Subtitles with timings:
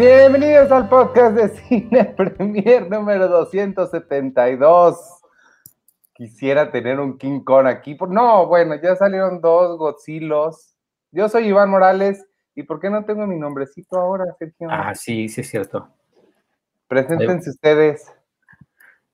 [0.00, 4.96] Bienvenidos al podcast de Cine Premier número 272.
[6.14, 7.98] Quisiera tener un King Kong aquí.
[8.08, 10.74] No, bueno, ya salieron dos Godzillas.
[11.12, 12.26] Yo soy Iván Morales.
[12.54, 14.68] ¿Y por qué no tengo mi nombrecito ahora, Sergio?
[14.70, 15.86] Ah, sí, sí es cierto.
[16.88, 18.10] Preséntense ustedes.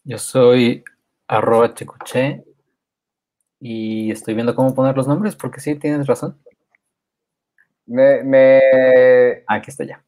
[0.04, 0.84] Yo soy
[1.26, 2.45] arroba checuché
[3.59, 6.38] y estoy viendo cómo poner los nombres porque sí, tienes razón.
[7.87, 10.05] Me, me, Aquí está ya.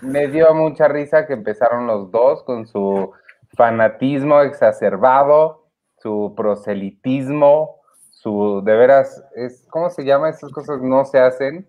[0.00, 3.12] Me dio mucha risa que empezaron los dos con su
[3.56, 5.66] fanatismo exacerbado,
[5.98, 7.76] su proselitismo,
[8.10, 10.30] su, de veras, es, ¿cómo se llama?
[10.30, 11.68] Esas cosas no se hacen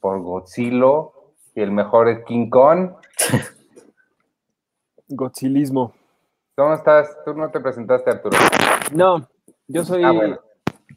[0.00, 1.08] por Godzilla
[1.54, 2.92] y el mejor es King Kong.
[5.08, 5.92] Godzilismo.
[6.56, 7.16] ¿Cómo estás?
[7.24, 8.36] Tú no te presentaste, Arturo.
[8.92, 9.26] No,
[9.68, 10.40] yo soy, Ah, bueno.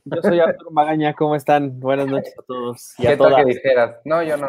[0.05, 1.79] yo soy Arturo Magaña, ¿cómo están?
[1.79, 3.35] Buenas noches a todos y ¿Qué a tal todas.
[3.45, 3.95] que dijeras?
[4.05, 4.47] No, yo no.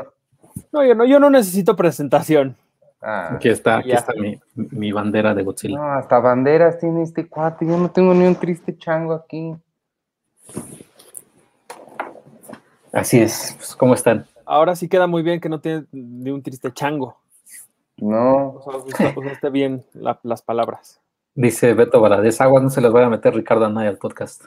[0.73, 2.57] No, yo no, yo no necesito presentación.
[3.01, 3.97] Ah, Aquí está, aquí Ya.
[3.97, 5.77] está mi, mi bandera de Godzilla.
[5.79, 7.67] no, hasta banderas tiene este cuate.
[7.67, 9.55] Yo no tengo ni un triste chango aquí.
[12.93, 13.55] Así es.
[13.57, 14.27] Pues, ¿Cómo están?
[14.45, 17.17] Ahora sí queda muy bien que no tiene ni un triste chango.
[17.97, 18.61] No.
[19.17, 21.01] Usaste bien la- las palabras.
[21.35, 24.45] Dice Beto Valadez, aguas no se las vaya a meter Ricardo Anaya al podcast.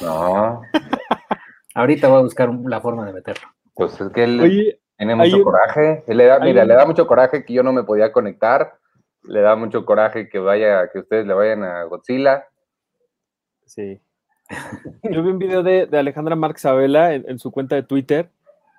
[0.00, 0.62] No.
[1.74, 3.48] Ahorita voy a buscar la forma de meterlo.
[3.74, 6.04] Pues es que él Oye, tiene mucho un- coraje.
[6.06, 8.74] Le da, mira, un- le da mucho coraje que yo no me podía conectar.
[9.24, 12.44] Le da mucho coraje que vaya, que ustedes le vayan a Godzilla.
[13.64, 14.00] sí.
[15.02, 18.30] Yo vi un video de, de Alejandra Marx Abela en, en su cuenta de Twitter,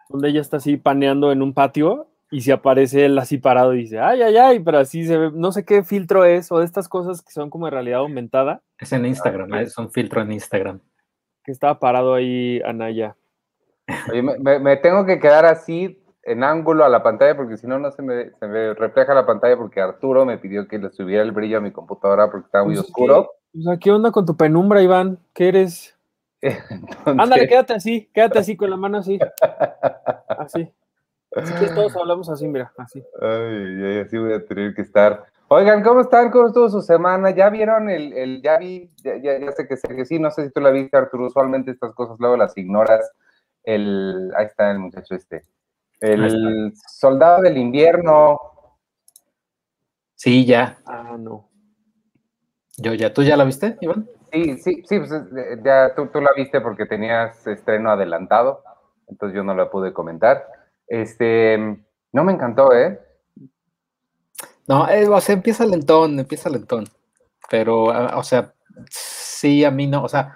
[0.08, 3.80] donde ella está así paneando en un patio y se aparece él así parado y
[3.80, 6.66] dice, ay, ay, ay, pero así se ve, no sé qué filtro es, o de
[6.66, 10.22] estas cosas que son como de realidad aumentada, Es en Instagram, Ah, es un filtro
[10.22, 10.80] en Instagram.
[11.44, 13.18] que estaba parado ahí Anaya.
[14.10, 17.66] Oye, me, me- me tengo que quedar así en ángulo a la pantalla porque si
[17.68, 20.92] no, no se me, se me refleja la pantalla porque Arturo me pidió que le
[20.92, 23.32] subiera el brillo a mi computadora porque estaba muy Pues es oscuro.
[23.58, 25.20] O sea, ¿qué onda con tu penumbra, Iván?
[25.34, 25.98] ¿Qué eres?
[26.42, 29.20] Entonces, Ándale, quédate así, quédate así con la mano así.
[30.28, 30.72] Así.
[31.44, 33.04] Si quieres, todos hablamos así, mira, así.
[33.22, 35.26] Ay, ay, así voy a tener que estar.
[35.50, 36.30] Oigan, ¿cómo están?
[36.32, 37.32] ¿Cómo estuvo su semana?
[37.32, 40.46] ¿Ya vieron el, el ya vi, ya, ya- ya sé que Sergio, sí, no sé
[40.46, 43.12] si tú la viste, Arturo, usualmente estas cosas luego las ignoras.
[43.64, 45.44] El, ahí está el muchacho este.
[46.00, 48.40] El soldado del invierno.
[50.16, 50.78] Sí, ya.
[50.86, 51.50] Ah, no.
[52.78, 53.14] Yo ya.
[53.14, 54.08] ¿Tú ya la viste, Iván?
[54.32, 58.62] Sí, sí, sí, pues eh, ya tú, tú la viste porque tenías estreno adelantado,
[59.08, 60.46] entonces yo no la pude comentar.
[60.88, 61.58] Este,
[62.12, 63.00] no me encantó, ¿eh?
[64.68, 66.86] No, eh, o sea, empieza lentón, empieza lentón.
[67.50, 68.54] Pero, ah, o sea,
[68.90, 70.36] sí, a mí no, o sea,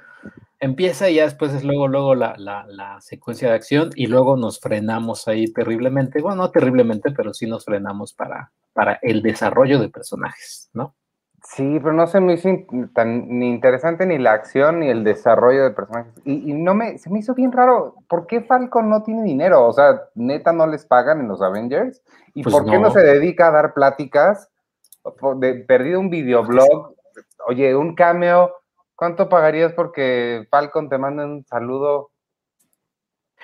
[0.62, 4.38] empieza y ya después es luego, luego la, la, la secuencia de acción y luego
[4.38, 6.22] nos frenamos ahí terriblemente.
[6.22, 10.96] Bueno, no terriblemente, pero sí nos frenamos para, para el desarrollo de personajes, ¿no?
[11.44, 15.04] Sí, pero no se me hizo in- tan ni interesante ni la acción ni el
[15.04, 16.14] desarrollo de personajes.
[16.24, 17.96] Y, y no me, se me hizo bien raro.
[18.08, 19.68] ¿Por qué Falcon no tiene dinero?
[19.68, 22.04] O sea, neta no les pagan en los Avengers.
[22.36, 22.92] ¿Y Pues por qué no no.
[22.92, 24.50] se dedica a dar pláticas?
[25.38, 26.94] De- perdido un videoblog.
[27.48, 28.61] Oye, un cameo.
[29.02, 32.12] ¿Cuánto pagarías porque Falcon te manda un saludo?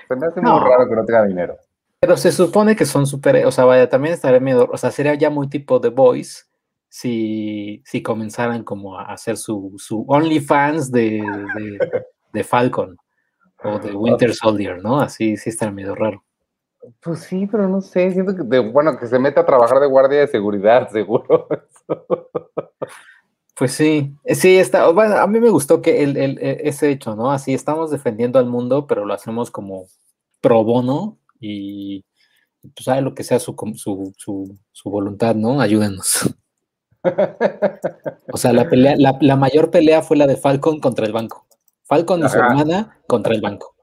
[0.08, 1.58] Se me hace muy raro que no tenga dinero.
[2.00, 5.16] Pero se supone que son súper, o sea, vaya, también estaría miedo, o sea, sería
[5.16, 6.44] ya muy tipo The Voice
[6.90, 11.22] si, si comenzaran como a hacer su, su OnlyFans de,
[11.56, 12.04] de,
[12.34, 12.96] de Falcon
[13.64, 15.00] o de Winter Soldier, ¿no?
[15.02, 16.24] Así sí estaría medio raro.
[17.02, 18.12] Pues sí, pero no sé.
[18.12, 21.48] Siento que, de- bueno, que se meta a trabajar de guardia de seguridad, seguro.
[23.58, 26.90] Pues sí, eh, sí, está, bueno, a mí me gustó que el, el- e- ese
[26.92, 27.32] hecho, ¿no?
[27.32, 29.88] Así estamos defendiendo al mundo, pero lo hacemos como
[30.42, 32.04] pro bono y
[32.62, 35.60] pues sabe lo que sea su, su, su, su voluntad, ¿no?
[35.62, 36.30] Ayúdenos.
[38.34, 41.46] O sea, la pelea, la, la mayor pelea fue la de Falcon contra el banco.
[41.84, 43.76] Falcon y su hermana contra el banco.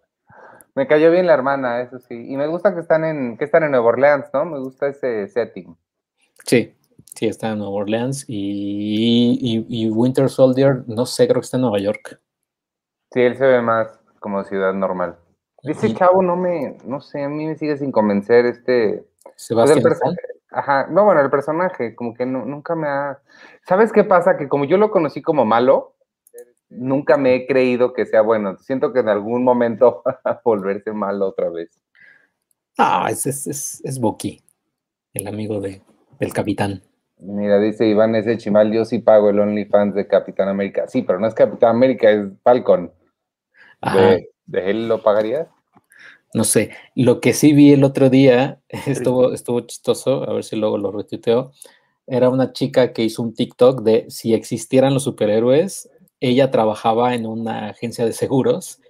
[0.75, 2.14] Me cayó bien la hermana, eso sí.
[2.14, 4.44] Y me gusta que están en, que están en Nueva Orleans, ¿no?
[4.44, 5.75] Me gusta ese setting.
[6.44, 6.75] Sí,
[7.14, 11.56] sí, está en Nueva Orleans y, y- y Winter Soldier, no sé, creo que está
[11.56, 12.20] en Nueva York.
[13.12, 15.16] Sí, él se ve más como ciudad normal.
[15.62, 19.06] Y chavo no me, no sé, a mí me sigue sin convencer este.
[19.22, 20.14] pues, Sebastián Stan.
[20.50, 23.20] Ajá, no, bueno, el personaje, como que no- nunca me ha.
[23.66, 24.37] ¿Sabes qué pasa?
[24.37, 25.96] Que como yo lo conocí como malo,
[26.69, 28.56] nunca me he creído que sea bueno.
[28.58, 31.70] Siento que en algún momento va a volverse malo otra vez.
[32.76, 34.43] Ah, es, es, es, es Bucky,
[35.14, 35.82] el amigo de,
[36.19, 36.82] del capitán.
[37.26, 40.87] Mira, dice Iván ese chimal, yo sí pago el OnlyFans de Capitán América.
[40.88, 42.93] Sí, pero no es Capitán América, es Falcon.
[43.81, 45.49] ¿De, de él lo pagarías?
[46.35, 50.56] No sé, lo que sí vi el otro día, estuvo, estuvo chistoso, a ver si
[50.56, 51.53] luego lo retuiteo,
[52.06, 55.88] era una chica que hizo un TikTok de si existieran los superhéroes,
[56.21, 58.81] ella trabajaba en una agencia de seguros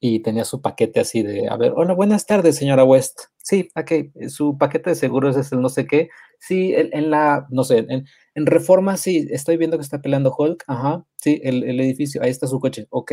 [0.00, 3.24] y tenía su paquete así de, a ver, hola, buenas tardes, señora West.
[3.36, 6.08] Sí, aquí, su paquete de seguros es el no sé qué.
[6.38, 10.64] Sí, en, la, no sé, en, Reforma sí, estoy viendo que está peleando Hulk.
[10.66, 12.86] Ajá, sí, el, edificio, ahí está su coche.
[12.88, 13.12] Ok,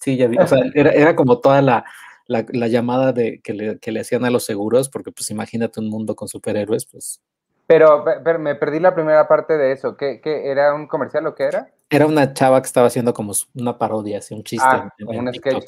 [0.00, 0.38] sí, ya vi.
[0.38, 1.84] O sea, era, como toda la,
[2.28, 5.88] la, llamada de que le, que le hacían a los seguros, porque pues imagínate un
[5.88, 7.20] mundo con superhéroes, pues
[7.66, 9.96] pero, pero, me perdí la primera parte de eso.
[9.96, 11.70] ¿Qué, ¿Qué, era un comercial o qué era?
[11.88, 14.66] Era una chava que estaba haciendo como una parodia, así un chiste.
[14.68, 15.64] Ah, un sketch.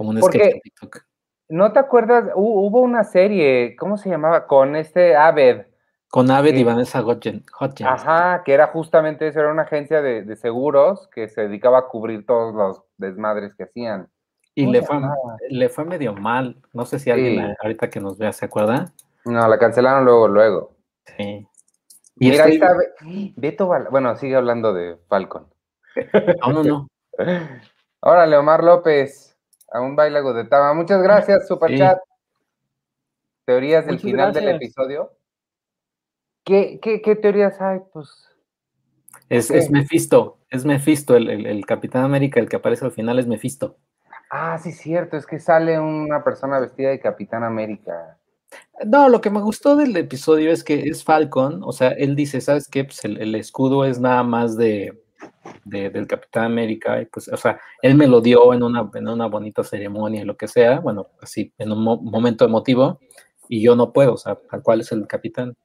[0.00, 1.02] Como un sketch de TikTok.
[1.50, 2.32] ¿No te acuerdas?
[2.34, 4.46] Hubo una serie, ¿cómo se llamaba?
[4.46, 5.66] Con este Aved.
[6.08, 7.44] Con Aved y Vanessa Hodgins.
[7.84, 12.24] Ajá, que era justamente eso, era una agencia de, seguros que se dedicaba a cubrir
[12.24, 14.08] todos los desmadres que hacían.
[14.54, 14.96] Y le fue,
[15.50, 16.56] le fue medio mal.
[16.72, 18.94] No sé si alguien ahorita que nos vea se acuerda.
[19.26, 20.76] No, la cancelaron luego, luego.
[21.04, 21.46] Sí.
[22.16, 22.72] Y Mira, ahí está
[23.36, 25.46] Beto Bueno, sigue hablando de Falcon.
[26.40, 26.88] No, no, no.
[28.00, 29.29] Órale, Omar López,
[29.70, 30.74] a un baile Tama.
[30.74, 31.98] Muchas gracias, Superchat.
[33.44, 35.12] ¿Teorías del final del episodio?
[36.44, 37.80] ¿Qué, qué, teorías hay?
[37.92, 38.28] Pues.
[39.28, 43.26] Es, es Mephisto, es Mephisto, el, el, Capitán América, el que aparece al final es
[43.26, 43.76] Mephisto.
[44.30, 48.18] Ah, sí, cierto, es que sale una persona vestida de Capitán América.
[48.84, 52.40] No, lo que me gustó del episodio es que es Falcon, o sea, él dice,
[52.40, 52.84] ¿sabes qué?
[52.84, 55.02] Pues el, escudo es nada más de,
[55.64, 59.26] del Capitán América, y pues, o sea, él me lo dio en una, en una
[59.26, 63.00] bonita ceremonia, lo que sea, bueno, así, en un momento emotivo,
[63.48, 65.56] y yo no puedo, o sea, tal cual es el Capitán.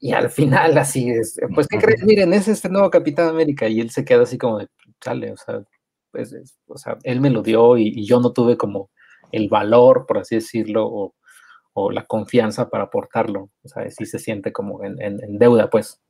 [0.00, 2.04] Y al final, así es, pues, ¿qué crees?
[2.04, 4.68] Miren, es este nuevo Capitán América, y él se queda así como de,
[5.00, 5.62] chale, o sea,
[6.10, 6.34] pues,
[6.66, 8.90] o sea, él me lo dio y, y yo no tuve como
[9.32, 11.14] el valor, por así decirlo, o
[11.74, 13.50] o la confianza para aportarlo.
[13.62, 16.00] O sea, sí se siente como en, deuda, pues.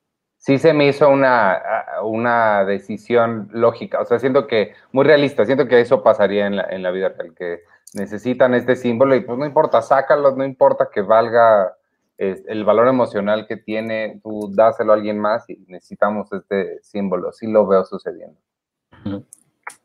[0.45, 1.63] Sí se me hizo una,
[2.03, 6.65] una, decisión lógica, o sea, siento que, muy realista, siento que eso pasaría en la,
[6.65, 7.63] en la vida real, que
[7.95, 11.75] necesitan este símbolo y pues no importa, sácalo, no importa que valga
[12.19, 17.47] el valor emocional que tiene, tú dáselo a alguien más y necesitamos este símbolo, sí
[17.47, 18.39] lo veo sucediendo.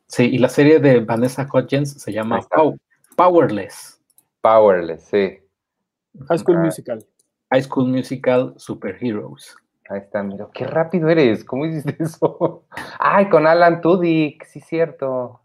[0.08, 2.42] Sí, y la serie de Vanessa Hudgens se llama
[3.16, 4.02] Powerless.
[4.42, 5.40] Powerless, sí.
[6.28, 7.06] High School Musical.
[7.50, 9.56] High School Musical Superheroes.
[9.90, 12.64] Ahí está, mira, qué rápido eres, ¿cómo hiciste eso?
[13.00, 15.42] Ay, con Alan Tudyk, sí, cierto.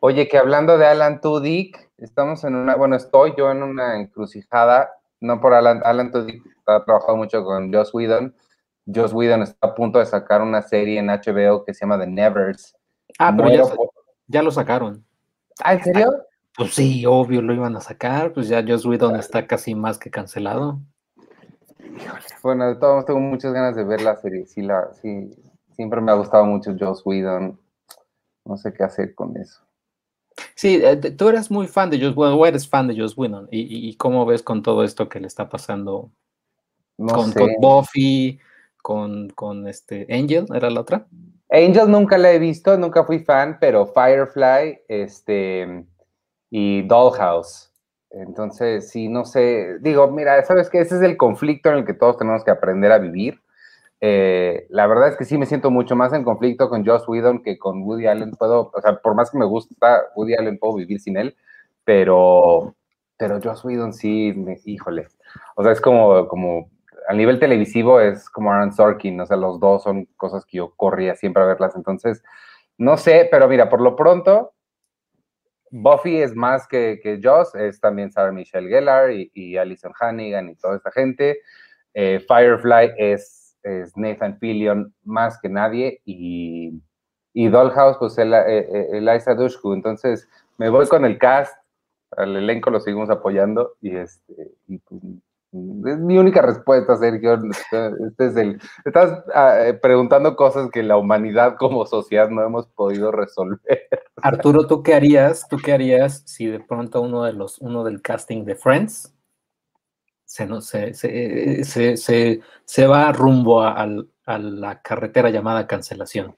[0.00, 4.90] Oye, que hablando de Alan Tudyk, estamos en una, bueno, estoy yo en una encrucijada,
[5.20, 8.34] no por Alan, Alan Tudyk ha trabajado mucho con Joss Whedon.
[8.86, 12.06] Joss Whedon está a punto de sacar una serie en HBO que se llama The
[12.06, 12.74] Nevers.
[13.18, 13.62] Ah, pero ya,
[14.28, 15.04] ya, lo sacaron.
[15.62, 16.14] ¿Ah, en serio?
[16.56, 20.10] Pues sí, obvio, lo iban a sacar, pues ya Joss Whedon está casi más que
[20.10, 20.80] cancelado.
[22.42, 25.30] Bueno, de todos tengo muchas ganas de ver la serie, sí, la, sí,
[25.72, 27.58] siempre me ha gustado mucho Joss Whedon,
[28.44, 29.60] no sé qué hacer con eso.
[30.54, 33.48] Sí, eh, tú eres muy fan de Joss Whedon, o eres fan de Joss Whedon,
[33.50, 36.10] y, cómo ves con todo esto que le está pasando
[36.96, 38.38] con, Buffy,
[38.82, 41.06] con, con este Angel, ¿era la otra?
[41.50, 45.84] Angel nunca la he visto, nunca fui fan, pero Firefly, este
[46.50, 47.67] y Dollhouse.
[48.10, 51.94] Entonces, sí, no sé, digo, mira, sabes que ese es el conflicto en el que
[51.94, 53.40] todos tenemos que aprender a vivir.
[54.00, 57.42] Eh, la verdad es que sí me siento mucho más en conflicto con Joss Whedon
[57.42, 58.30] que con Woody Allen.
[58.32, 61.36] Puedo, o sea, por más que me gusta Woody Allen, puedo vivir sin él,
[61.84, 62.74] pero,
[63.18, 65.08] pero Joss Whedon sí, me, híjole.
[65.56, 66.70] O sea, es como, como,
[67.08, 70.74] a nivel televisivo es como Aaron Sorkin, o sea, los dos son cosas que yo
[70.76, 71.74] corría siempre a verlas.
[71.76, 72.22] Entonces,
[72.78, 74.52] no sé, pero mira, por lo pronto,
[75.70, 80.48] Buffy es más que, que Joss, es también Sarah Michelle Gellar y, y Alison Hannigan
[80.48, 81.40] y toda esta gente.
[81.94, 86.80] Eh, Firefly es, es, Nathan Fillion más que nadie y,
[87.32, 89.72] y Dollhouse, pues el, eh, eh, Eliza Dushku.
[89.72, 91.54] Entonces me voy con el cast,
[92.16, 95.02] al elenco lo seguimos apoyando y, este, pues,
[95.52, 97.38] es mi única respuesta, Sergio.
[98.06, 102.66] Este es el, estás ah, eh, preguntando cosas que la humanidad como sociedad no hemos
[102.68, 103.88] podido resolver.
[104.16, 105.48] Arturo, ¿tú qué harías?
[105.48, 109.14] ¿Tú qué harías si de pronto uno de los, uno del casting de Friends
[110.24, 113.86] se, no, se, se, se, se va rumbo a,
[114.26, 116.34] a, la carretera llamada cancelación?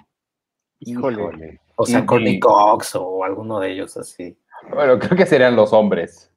[0.79, 1.61] Híjole.
[1.77, 4.39] O sea, Courtney Cox o alguno de ellos así.
[4.73, 6.30] Bueno, creo que serían los hombres.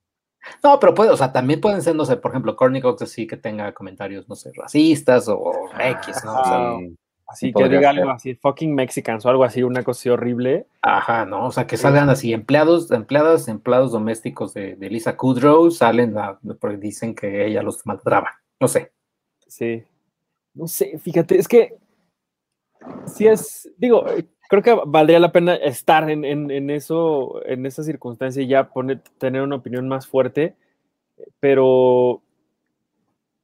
[0.64, 3.28] No, pero puede, o sea, también pueden ser, no sé, por ejemplo, Courtney Cox así
[3.28, 6.96] que tenga comentarios, no sé, racistas o X, ¿no?
[7.28, 10.68] Así que diga algo así, fucking Mexicans o algo así, una cosa horrible.
[10.82, 11.48] Ajá, ¿no?
[11.48, 16.16] O sea, que salgan así, empleados, empleadas, empleados domésticos de, Lisa Kudrow salen
[16.60, 18.40] porque dicen que ella los maltraba.
[18.60, 18.92] No sé.
[19.48, 19.84] Sí.
[20.54, 21.78] No sé, fíjate, es que
[23.08, 24.06] si es, digo,
[24.62, 28.70] creo que valdría la pena estar en, eso, en esa circunstancia y ya
[29.18, 30.56] tener una opinión más fuerte,
[31.40, 32.22] pero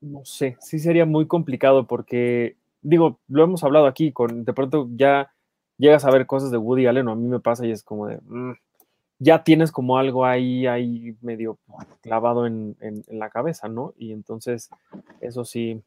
[0.02, 4.88] no sé, sí sería muy complicado porque digo, lo hemos hablado aquí, con, de pronto
[4.96, 5.32] ya
[5.80, 8.06] llegas a ver cosas de Woody Allen, o a mí me pasa y es como
[8.06, 8.54] de, mm,
[9.18, 11.58] ya tienes como algo ahí, ahí medio
[12.02, 13.96] clavado en, la cabeza, ¿no?
[13.98, 14.70] Y entonces,
[15.22, 15.82] eso sí.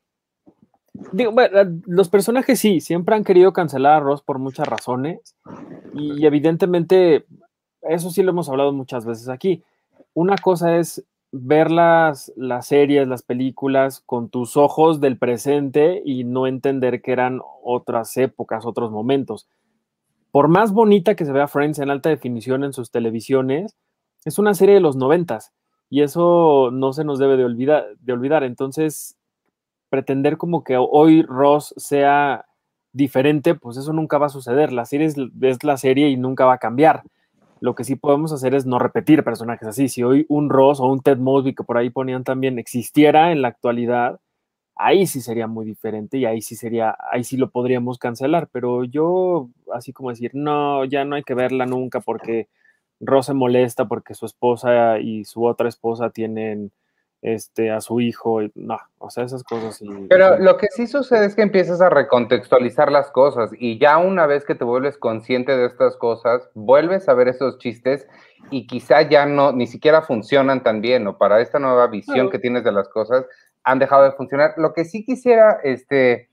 [1.87, 5.37] Los personajes sí, siempre han querido cancelar a Ross por muchas razones,
[5.95, 7.27] y evidentemente,
[7.83, 9.63] eso sí lo hemos hablado muchas veces aquí.
[10.15, 16.25] Una cosa es ver las, las series, las películas con tus ojos del presente y
[16.25, 19.49] no entender que eran otras épocas, otros momentos.
[20.31, 23.77] Por más bonita que se vea Friends en alta definición en sus televisiones,
[24.25, 25.53] es una serie de los noventas
[25.89, 27.45] y eso no se nos debe de
[28.13, 28.45] olvidar.
[28.45, 29.17] Entonces,
[29.93, 32.47] pretender como que hoy Ross sea
[32.95, 34.73] diferente, pues eso nunca va a suceder.
[34.73, 37.03] La serie es la serie y nunca va a cambiar.
[37.61, 39.91] Lo que sí podemos hacer es no repetir personajes así.
[39.91, 43.43] Si hoy un Ross o un Ted Mosby, que por ahí ponían también, existiera en
[43.43, 44.19] la actualidad,
[44.77, 48.49] ahí sí sería muy diferente y ahí sí sería, ahí sí lo podríamos cancelar.
[48.51, 52.49] Pero yo, así como decir, no, ya no hay que verla nunca porque
[52.99, 56.73] Ross se molesta porque su esposa y su otra esposa tienen
[57.23, 59.81] este, a su hijo, y, no, o sea, esas cosas.
[60.09, 64.27] Pero lo que sí sucede es que empiezas a recontextualizar las cosas y ya una
[64.27, 68.09] vez que te vuelves consciente de estas cosas, vuelves a ver esos chistes
[68.51, 72.41] y quizá ya no, ni siquiera funcionan tan bien o para esta nueva visión que
[72.41, 73.25] tienes de las cosas,
[73.63, 74.55] han dejado de funcionar.
[74.57, 76.29] Lo que sí quisiera, este,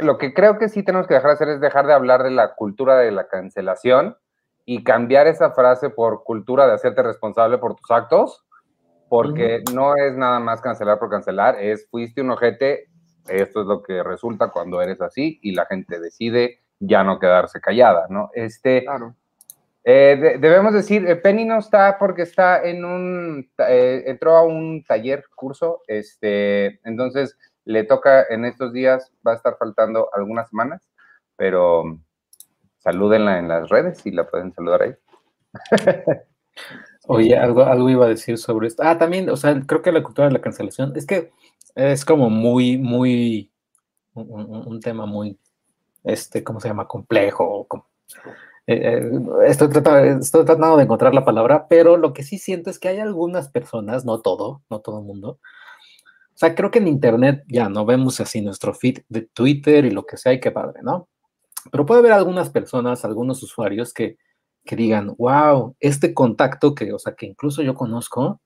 [0.00, 2.30] lo que creo que sí tenemos que dejar de hacer es dejar de hablar de
[2.30, 4.16] la cultura de la cancelación
[4.64, 8.47] y cambiar esa frase por cultura de hacerte responsable por tus actos
[9.08, 12.88] porque no es nada más cancelar por cancelar, es fuiste un ojete,
[13.28, 17.60] esto es lo que resulta cuando eres así y la gente decide ya no quedarse
[17.60, 18.30] callada, ¿no?
[18.34, 19.14] Este, claro.
[19.84, 24.84] Eh, debemos decir, eh, Penny no está porque está en un, eh, entró a un
[24.84, 30.86] taller, curso, este, entonces le toca en estos días, va a estar faltando algunas semanas,
[31.36, 31.84] pero
[32.78, 34.94] salúdenla en las redes y la pueden saludar ahí.
[37.10, 38.82] Oye, algo, algo iba a decir sobre esto.
[38.84, 41.30] Ah, también, o sea, creo que la cultura de la cancelación es que
[41.74, 43.50] es como muy, muy,
[44.12, 45.38] un, tema muy,
[46.04, 46.86] este, ¿cómo se llama?
[46.86, 47.66] Complejo.
[48.66, 49.10] Eh, eh,
[49.46, 52.88] estoy, tratando, estoy tratando de encontrar la palabra, pero lo que sí siento es que
[52.88, 55.38] hay algunas personas, no todo, no todo el mundo.
[56.34, 59.90] O sea, creo que en Internet ya no vemos así nuestro feed de Twitter y
[59.92, 61.08] lo que sea, y qué padre, ¿no?
[61.72, 64.18] Pero puede haber algunas personas, algunos usuarios que
[64.64, 68.40] que digan, wow, este contacto que, o sea, que incluso yo conozco,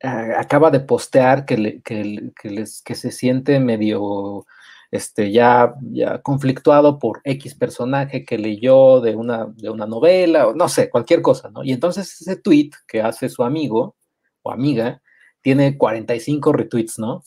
[0.00, 4.46] acaba de postear que, que, les, que se siente medio
[4.90, 10.54] este, ya, ya conflictuado por X personaje que leyó de una, de una novela, o
[10.54, 11.62] no sé, cualquier cosa, ¿no?
[11.64, 13.96] Y entonces ese tweet que hace su amigo
[14.42, 15.02] o amiga
[15.42, 17.22] tiene 45 retweets, ¿no?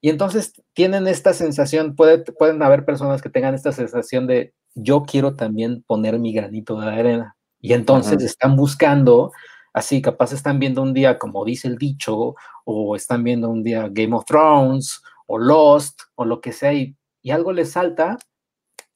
[0.00, 5.02] Y entonces tienen esta sensación, puede, pueden haber personas que tengan esta sensación de yo
[5.02, 7.36] quiero también poner mi granito de arena.
[7.60, 9.32] Y entonces están buscando,
[9.72, 13.88] así capaz están viendo un día, como dice el dicho, o están viendo un día
[13.90, 16.96] Game of Thrones, o Lost, o lo que sea, y,
[17.30, 18.16] algo les salta,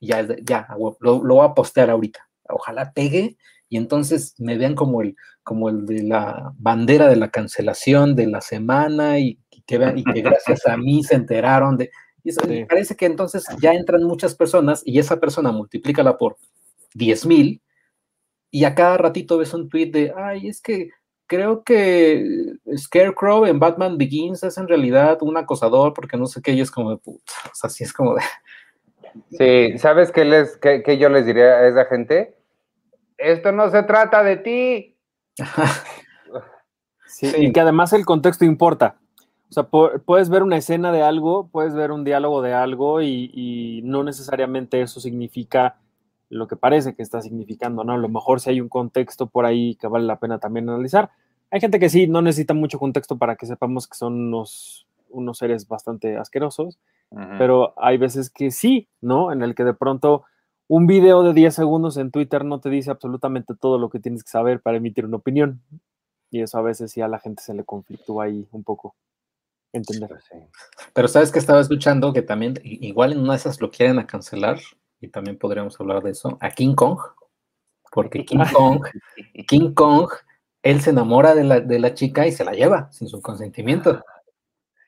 [0.01, 0.69] y ya, ya
[1.01, 2.27] lo, voy a postear ahorita.
[2.49, 3.37] Ojalá pegue
[3.69, 8.27] y entonces me vean como el, como el de la bandera de la cancelación de
[8.27, 11.91] la semana y, que, vean, y que gracias a mí se enteraron de...
[12.23, 16.39] Y eso, parece que entonces ya entran muchas personas y esa persona multiplícala por
[16.95, 17.63] 10 mil
[18.55, 20.91] y a cada ratito ves un tweet de, ay, es que
[21.27, 22.25] creo que
[22.77, 26.71] Scarecrow en Batman Begins es en realidad un acosador porque no sé qué, y es
[26.71, 28.23] como de puta, o sea, así es como de...
[29.31, 32.37] Sí, ¿sabes qué, les, qué, yo les diría a esa gente?
[33.19, 34.97] Esto no se trata de ti.
[37.07, 38.99] sí, Y que además el contexto importa.
[39.51, 43.31] O sea, puedes ver una escena de algo, puedes ver un diálogo de algo y,
[43.33, 45.77] y no necesariamente eso significa
[46.35, 47.93] lo que parece que está significando, ¿no?
[47.93, 51.11] A lo mejor si hay un contexto por ahí que vale la pena también analizar.
[51.51, 55.39] Hay gente que sí, no necesita mucho contexto para que sepamos que son unos, unos
[55.39, 56.79] seres bastante asquerosos,
[57.39, 59.31] pero hay veces que sí, ¿no?
[59.31, 60.25] En el que de pronto
[60.67, 64.25] un video de 10 segundos en Twitter no te dice absolutamente todo lo que tienes
[64.25, 65.63] que saber para emitir una opinión.
[66.33, 68.97] Y eso a veces sí a la gente se le conflictúa ahí un poco.
[69.73, 70.09] entender.
[70.09, 70.25] Pues.
[70.93, 74.07] Pero sabes que estaba escuchando que también, igual en una de esas lo quieren a
[74.07, 74.59] cancelar,
[75.05, 76.99] y también podríamos hablar de eso, a King Kong,
[77.93, 78.81] porque King Kong,
[79.49, 80.09] King Kong,
[80.63, 84.03] él se enamora de la, de la chica y se la lleva sin su consentimiento.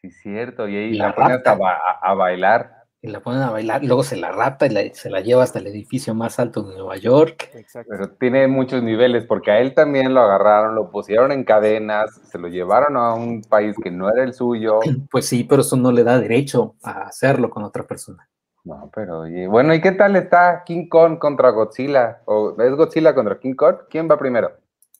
[0.02, 0.68] Sí, cierto.
[0.68, 2.72] Y ahí La la ponen hasta ba- a bailar.
[3.02, 5.58] Y la ponen a bailar, luego se la rapta y la- se la lleva hasta
[5.58, 7.50] el edificio más alto de Nueva York.
[7.54, 7.90] Exacto.
[7.90, 12.38] Pero tiene muchos niveles, porque a él también lo agarraron, lo pusieron en cadenas, se
[12.38, 14.80] lo llevaron a un país que no era el suyo.
[15.10, 18.28] Pues sí, pero eso no le da derecho a hacerlo con otra persona.
[18.66, 22.22] No, pero oye, bueno, ¿y qué tal está King Kong contra Godzilla?
[22.24, 23.76] ¿O es Godzilla contra King Kong?
[23.88, 24.50] ¿Quién va primero?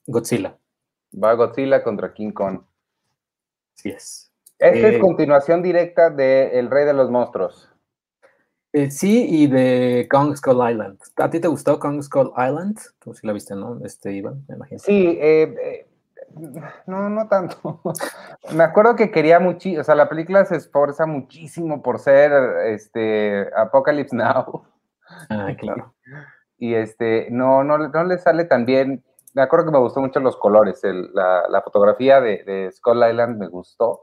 [0.07, 0.57] Godzilla,
[1.13, 2.61] Va Godzilla contra King Kong.
[3.75, 4.33] sí es.
[4.59, 7.69] Esta Eh, es continuación directa de El Rey de los Monstruos.
[8.73, 10.99] Eh, sí, y de Kong Skull Island.
[11.17, 12.79] ¿A ti te gustó Kong Skull Island?
[13.01, 13.81] Tú sí la viste, ¿no?
[13.85, 14.79] Este, Iván, me imagino.
[14.79, 15.86] Sí, eh, eh,
[16.87, 17.81] no, no tanto.
[18.55, 22.33] Me acuerdo que quería muchísimo, o sea, la película se esforza muchísimo por ser
[22.66, 24.64] este Apocalypse Now.
[25.31, 25.95] Ah, claro.
[26.59, 29.05] y este, no, no, no le sale tan bien.
[29.35, 33.05] Me acuerdo que me gustó mucho los colores, el- la, la fotografía de, de Skull
[33.11, 34.02] Island me gustó.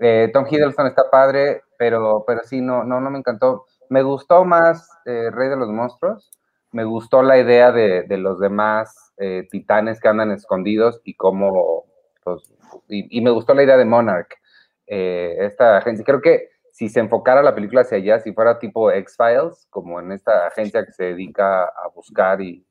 [0.00, 3.66] Eh, Tom Hiddleston está padre, pero, pero sí, no, no, no me encantó.
[3.90, 6.30] Me gustó más eh, Rey de los Monstruos.
[6.72, 11.84] Me gustó la idea de, de los demás eh, titanes que andan escondidos y cómo,
[12.24, 12.52] pues,
[12.88, 14.34] y, me gustó la idea de Monarch.
[14.86, 18.90] Eh, esta agencia, creo que si se enfocara la película hacia allá, si fuera tipo
[18.90, 22.66] X-Files, como en esta agencia que se dedica a buscar y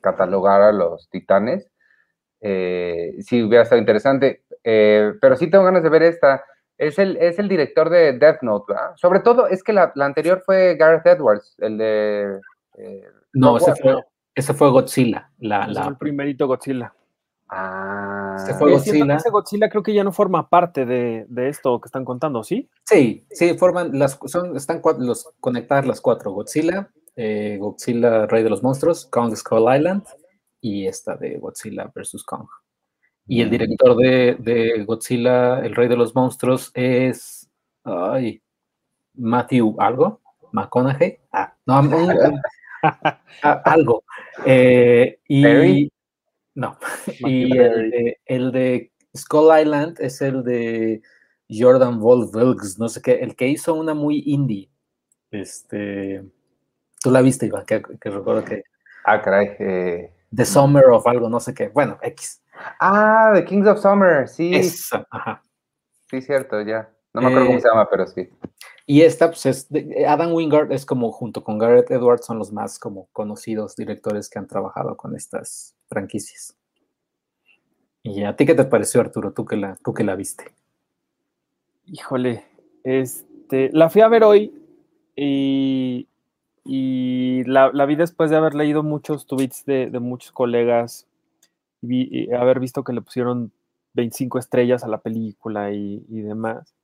[0.00, 1.70] catalogar a los titanes,
[2.40, 4.44] eh, sí hubiera estado interesante.
[4.64, 6.44] Eh, pero sí tengo ganas de ver esta.
[6.76, 8.92] Es el, es el director de Death Note, ¿verdad?
[8.96, 12.40] Sobre todo es que la, la anterior fue Gareth Edwards, el de...
[12.78, 13.96] eh, No, ese fue,
[14.34, 15.30] ese fue Godzilla.
[15.38, 16.92] La, Ese la- fue el primerito Godzilla.
[17.50, 19.16] Ah, Se fue Godzilla.
[19.16, 22.68] ese Godzilla creo que ya no forma parte de, de esto que están contando, ¿sí?
[22.84, 28.50] Sí, sí, forman las son, están los, conectadas las cuatro: Godzilla, eh, Godzilla Rey de
[28.50, 30.04] los Monstruos, Kong Skull Island
[30.60, 32.46] y esta de Godzilla versus Kong.
[33.26, 33.50] Y el Mm.
[33.50, 37.48] director de, de Godzilla, el Rey de los Monstruos, es
[37.84, 38.42] ay,
[39.14, 40.20] Matthew algo,
[40.52, 41.80] McConaughey, ah, no,
[43.42, 44.04] algo.
[44.44, 45.92] Eh, y Perry.
[46.54, 46.78] no,
[47.20, 51.02] y el de, el de Skull Island es el de
[51.50, 52.34] Jordan Wolf
[52.78, 54.70] no sé qué, el que hizo una muy indie.
[55.30, 56.24] Este,
[57.00, 58.62] tú la viste, Iván, que, que recuerdo que
[59.04, 59.56] Ah, caray.
[59.58, 60.12] eh.
[60.34, 61.68] The Summer of algo, no sé qué.
[61.68, 62.42] Bueno, X.
[62.78, 64.54] Ah, The Kings of Summer, sí.
[64.54, 65.42] Esa, ajá.
[66.10, 66.90] Sí, cierto, ya.
[67.14, 68.28] No me acuerdo cómo Eh, se llama, pero sí.
[68.86, 72.52] Y esta, pues, es de- Adam Wingard es como, junto con Garrett Edwards, son los
[72.52, 76.56] más como conocidos directores que han trabajado con estas franquicias.
[78.02, 79.32] ¿Y a ti qué te pareció, Arturo?
[79.32, 80.44] Tú que la, tú que la viste.
[81.86, 82.44] Híjole,
[82.84, 84.52] este, la fui a ver hoy
[85.16, 86.06] y,
[86.64, 91.06] y la, la vi después de haber leído muchos tweets de, de muchos colegas
[91.80, 93.52] vi- y haber visto que le pusieron
[93.94, 96.74] 25 estrellas a la película y, y demás.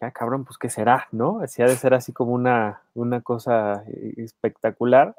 [0.00, 1.40] Ya, cabrón, pues qué será, ¿no?
[1.40, 5.14] Así ha de ser así como una, una cosa eh, espectacular.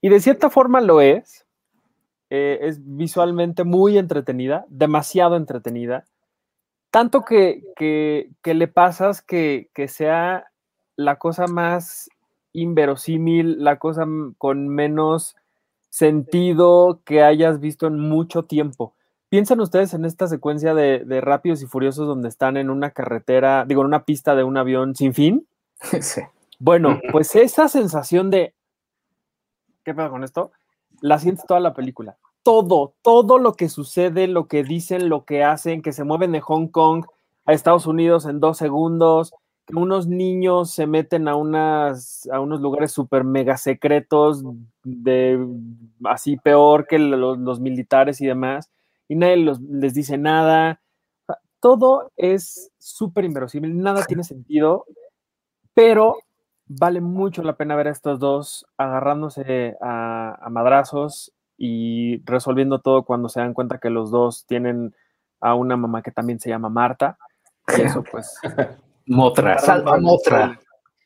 [0.00, 1.46] Y de cierta forma lo es.
[2.28, 6.04] Eh, es visualmente muy entretenida, demasiado entretenida
[6.96, 10.46] tanto que, que, le pasas que, que sea
[10.96, 12.08] la cosa más
[12.54, 14.06] inverosímil, la cosa
[14.38, 15.36] con menos
[15.90, 18.94] sentido que hayas visto en mucho tiempo.
[19.28, 23.64] Piensan ustedes en esta secuencia de, de Rápidos y Furiosos donde están en una carretera,
[23.66, 25.46] digo, en una pista de un avión sin fin.
[26.00, 26.22] sí.
[26.58, 28.54] Bueno, pues esa sensación de,
[29.84, 30.52] ¿qué pasa con esto?
[31.00, 32.16] La sientes toda la película.
[32.42, 36.40] Todo, todo lo que sucede, lo que dicen, lo que hacen, que se mueven de
[36.40, 37.04] Hong Kong
[37.44, 39.34] a Estados Unidos en dos segundos,
[39.66, 44.44] que unos niños se meten a, unas, a unos lugares súper mega secretos,
[44.84, 45.44] de,
[46.04, 48.70] así peor que los, los militares y demás,
[49.08, 50.80] y nadie los- les dice nada.
[51.22, 54.86] O sea, Todo es súper inverosímil, nada tiene sentido,
[55.74, 56.16] pero
[56.66, 63.04] vale mucho la pena ver a estos dos agarrándose a, a madrazos y resolviendo todo
[63.04, 64.94] cuando se dan cuenta que los dos tienen
[65.40, 67.18] a una mamá que también se llama Marta.
[67.78, 68.38] Y eso pues...
[69.06, 70.58] Motra, salva Motra.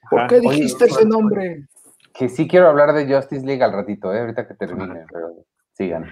[0.09, 1.67] ¿Por qué Oye, dijiste ese nombre?
[2.15, 4.21] Que sí quiero hablar de Justice League al ratito, ¿eh?
[4.21, 5.35] ahorita que termine, pero
[5.75, 6.07] sigan.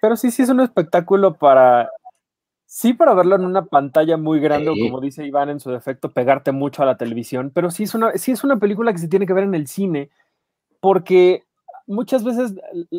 [0.00, 1.90] Pero sí, sí es un espectáculo para...
[2.66, 4.80] Sí, para verlo en una pantalla muy grande, Sí.
[4.88, 8.12] como dice Iván en su defecto, pegarte mucho a la televisión, pero sí es, una,
[8.12, 10.08] sí es una película que se tiene que ver en el cine,
[10.80, 11.44] porque
[11.86, 12.54] muchas veces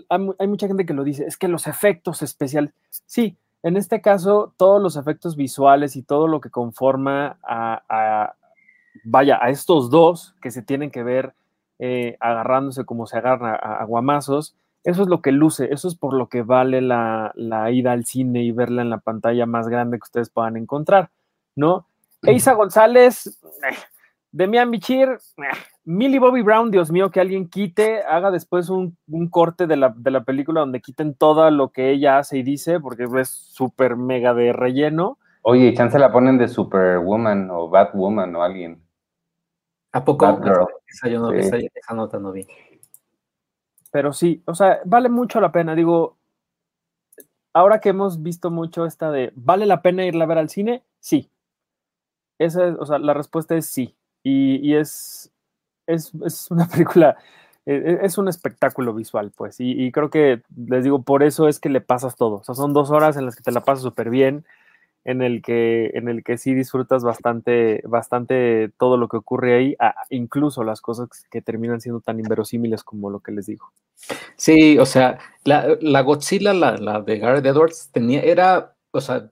[0.09, 2.71] hay, mu- hay mucha gente que lo dice, es que los efectos especiales,
[3.05, 8.33] sí, En este caso, todos los efectos visuales y todo lo que conforma a,
[9.05, 11.33] vaya, a estos dos que se tienen que ver
[11.79, 16.13] eh, agarrándose como se agarra a, guamazos, eso es lo que luce, eso es por
[16.13, 19.97] lo que vale la, la, ida al cine y verla en la pantalla más grande
[19.97, 21.09] que ustedes puedan encontrar,
[21.55, 21.87] ¿no?
[22.23, 23.75] Eisa González, eh,
[24.31, 25.17] Demian Bichir, eh,
[25.85, 28.97] Millie Bobby Brown, Dios mío, que alguien quite, haga después un,
[29.29, 29.93] corte de la,
[30.25, 34.53] película donde quiten todo lo que ella hace y dice, porque es súper mega de
[34.53, 35.17] relleno.
[35.41, 38.81] Oye, chance la ponen de Superwoman o Batwoman o alguien.
[39.91, 40.25] ¿A poco?
[40.87, 41.57] Esa, yo no, esa,
[41.93, 42.47] nota no vi.
[43.93, 45.75] Pero sí, o sea, vale mucho la pena.
[45.75, 46.17] Digo,
[47.53, 50.83] ahora que hemos visto mucho esta de, ¿vale la pena irla a ver al cine?
[50.99, 51.29] Sí.
[52.39, 53.95] Esa es, o sea, la respuesta es sí.
[54.23, 55.31] y es,
[55.87, 56.13] es,
[56.49, 57.17] una película,
[57.65, 61.59] e, e, es, un espectáculo visual, pues, y, creo que, les digo, por eso es
[61.59, 62.35] que le pasas todo.
[62.37, 64.45] O sea, son dos horas en las que te la pasas súper bien,
[65.05, 69.75] en el que, en el que sí disfrutas bastante, bastante todo lo que ocurre ahí,
[70.09, 73.71] incluso las cosas que terminan siendo tan inverosímiles como lo que les digo.
[74.35, 79.29] Sí, o sea, la, la Godzilla, la, de Gareth Edwards, tenía, era, o sea,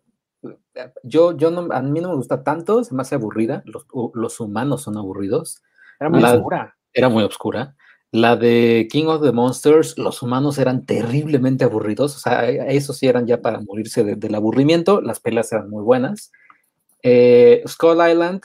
[1.04, 4.40] yo, yo no, a mí no me gusta tanto, se me hace aburrida, los, los
[4.40, 5.62] humanos son aburridos,
[6.00, 6.76] era muy oscura.
[6.94, 7.76] Era muy oscura.
[8.12, 12.98] La de King of the Monsters, los humanos eran terriblemente aburridos, o sea, e, esos
[12.98, 16.32] sí eran ya para morirse del aburrimiento, las pelas eran muy buenas.
[17.04, 18.42] Eh, Skull Island,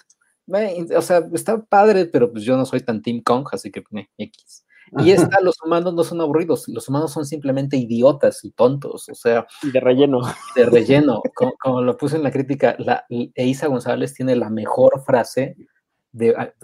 [0.96, 3.82] o sea, está padre, pero pues yo no soy tan Team Kong, así que
[4.18, 4.64] X.
[4.98, 9.14] Y esta, los humanos no son aburridos, los humanos son simplemente idiotas y tontos, o
[9.14, 9.46] sea.
[9.62, 10.20] Y de relleno.
[10.54, 11.22] De relleno.
[11.60, 15.56] como, lo puse en la crítica, la, Eisa González tiene la mejor frase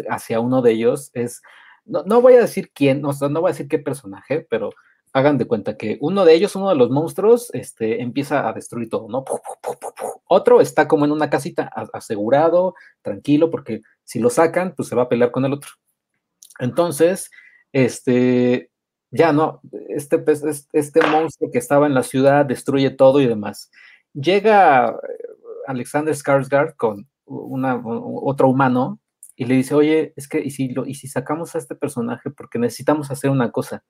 [0.09, 1.43] hacia uno de ellos es,
[1.85, 4.71] no, no voy a decir quién, o sea, no voy a decir qué personaje, pero
[5.13, 8.89] hagan de cuenta que uno de ellos, uno de los monstruos, este, empieza a destruir
[8.89, 9.25] todo, ¿no?
[10.27, 15.03] Otro está como en una casita asegurado, tranquilo, porque si lo sacan, pues se va
[15.03, 15.71] a pelear con el otro.
[16.59, 17.31] Entonces,
[17.73, 18.71] este,
[19.11, 23.71] ya no, este, pues, este monstruo que estaba en la ciudad destruye todo y demás.
[24.15, 24.95] Llega eh,
[25.67, 28.99] Alexander Skarsgård con una, otro humano
[29.37, 32.31] y le dice, oye, es que, ¿y si, lo, ¿y si sacamos a este personaje
[32.31, 33.85] porque necesitamos hacer una cosa?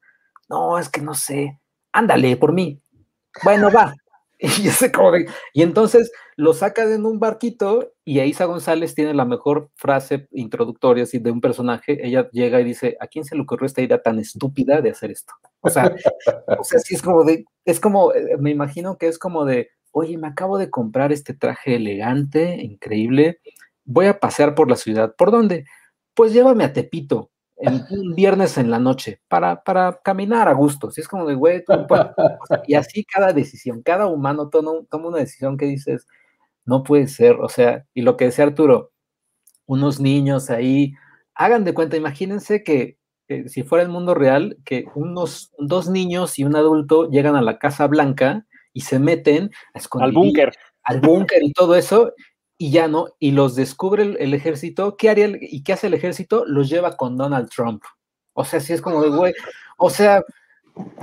[0.49, 1.61] No, es que no sé.
[1.93, 2.81] Ándale, por mí.
[3.45, 3.95] Bueno, va.
[4.43, 4.91] Y, ese
[5.55, 11.05] y entonces lo saca en un barquito y Aisa González tiene la mejor frase introductoria
[11.05, 12.05] así, de un personaje.
[12.05, 15.13] Ella llega y dice, ¿a quién se le ocurrió esta idea tan estúpida de hacer
[15.13, 15.33] esto?
[15.61, 15.95] O sea,
[16.59, 19.71] o sea sí es como de, es como, eh, me imagino que es como de,
[19.93, 23.39] oye, me acabo de comprar este traje elegante, increíble,
[23.85, 25.15] voy a pasear por la ciudad.
[25.17, 25.67] ¿Por dónde?
[26.15, 30.91] Pues llévame a Tepito, en un viernes en la noche, para, para caminar a gusto.
[30.91, 31.65] Si es como de, güey,
[32.67, 36.07] y así cada decisión, cada humano toma, toma una decisión que dices,
[36.65, 38.93] no puede ser, o sea, y lo que decía Arturo,
[39.67, 40.95] unos niños ahí,
[41.35, 42.99] hagan de cuenta, imagínense que
[43.47, 47.59] si fuera el mundo real, que unos dos niños y un adulto llegan a la
[47.59, 49.51] Casa Blanca y se meten
[50.01, 50.53] al búnker.
[50.85, 52.13] Al búnker y todo eso,
[52.63, 56.45] y ya no, y los descubre el, ejército, ¿qué haría y qué hace el ejército?
[56.47, 57.83] Los lleva con Donald Trump.
[58.35, 59.35] O sea, si es como de güey,
[59.79, 60.23] o sea,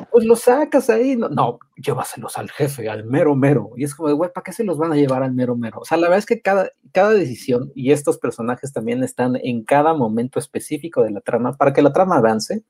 [0.09, 3.71] pues los sacas ahí, no, no, llévaselos al jefe, al mero mero.
[3.75, 5.79] Y es como de güey, ¿para qué se los van a llevar al mero mero?
[5.81, 9.65] O sea, la verdad es que cada, cada decisión, y estos personajes también están en
[9.65, 12.63] cada momento específico de la trama, para que la trama avance.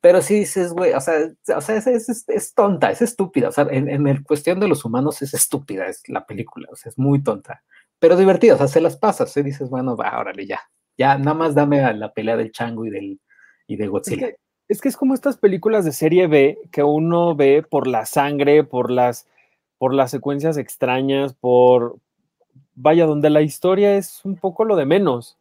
[0.00, 1.14] Pero sí dices, güey, o sea,
[1.56, 3.50] o sea es, es, tonta, es estúpida.
[3.50, 6.74] O sea, en, en el cuestión de los humanos es estúpida, es la película, o
[6.74, 7.62] sea, es muy tonta
[7.98, 9.42] pero divertido, o sea, se las pasas, ¿eh?
[9.42, 10.60] dices, bueno, va, órale, ya,
[10.96, 13.20] ya, nada más dame a la pelea del chango y, del,
[13.66, 14.30] y de Godzilla.
[14.68, 18.64] Es que, es como estas películas de serie B que uno ve por la sangre,
[18.64, 19.26] por las,
[19.78, 21.98] por las secuencias extrañas, por,
[22.74, 25.38] vaya, donde la historia es un poco lo de menos.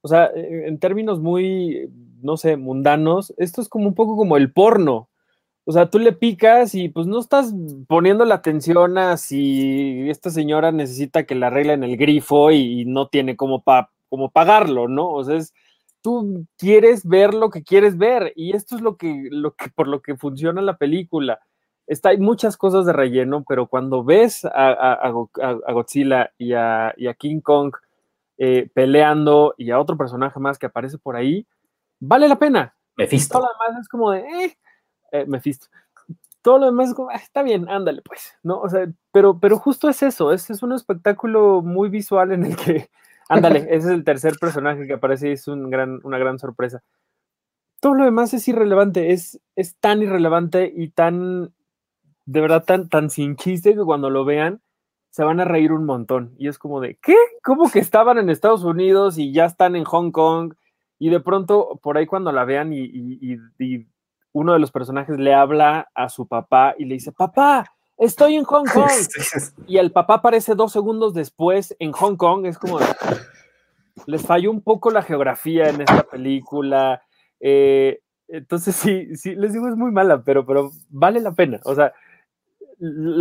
[0.00, 1.90] O sea, e, en términos muy,
[2.22, 5.08] no sé, mundanos, esto es como un poco como el porno.
[5.66, 7.54] O sea, tú le picas y pues no estás
[7.88, 13.08] poniendo la atención a si esta señora necesita que la arreglen el grifo y, no
[13.08, 15.08] tiene como, pa, como pagarlo, ¿no?
[15.08, 15.54] O sea, es,
[16.02, 19.88] tú quieres ver lo que quieres ver y esto es lo que, lo que por
[19.88, 21.40] lo que funciona la película.
[21.86, 25.10] Está, hay muchas cosas de relleno, pero cuando ves a,
[25.72, 27.72] Godzilla y a, King Kong
[28.36, 31.46] eh, peleando y a otro personaje más que aparece por ahí,
[32.00, 32.74] vale la pena.
[32.96, 33.38] Mephisto.
[33.38, 34.58] Todo lo demás es como de, eh,
[35.14, 35.68] eh, Mephisto.
[36.42, 38.60] Todo lo demás es como, ah, está bien, ándale, pues, ¿no?
[38.60, 42.56] O sea, pero, pero justo es eso, es, es un espectáculo muy visual en el
[42.56, 42.90] que,
[43.28, 46.82] ándale, ese es el tercer personaje que aparece y es un gran, una gran sorpresa.
[47.80, 51.54] Todo lo demás es irrelevante, es, es tan irrelevante y tan,
[52.26, 54.60] de verdad, tan, tan sin chiste que cuando lo vean,
[55.10, 56.34] se van a reír un montón.
[56.38, 57.14] Y es como de, ¿qué?
[57.44, 60.54] ¿Cómo que estaban en Estados Unidos y ya están en Hong Kong?
[60.98, 63.36] Y de pronto, por ahí cuando la vean y,
[64.34, 67.64] uno de los personajes le habla a su papá y le dice, papá,
[67.96, 68.90] estoy en Hong Kong.
[69.66, 72.44] Y el papá aparece dos segundos después en Hong Kong.
[72.44, 72.78] Es como,
[74.06, 77.02] les falló un poco la geografía en esta película.
[77.38, 81.60] Eh, entonces sí, sí, les digo, es muy mala, pero, pero vale la pena.
[81.64, 81.92] O sea,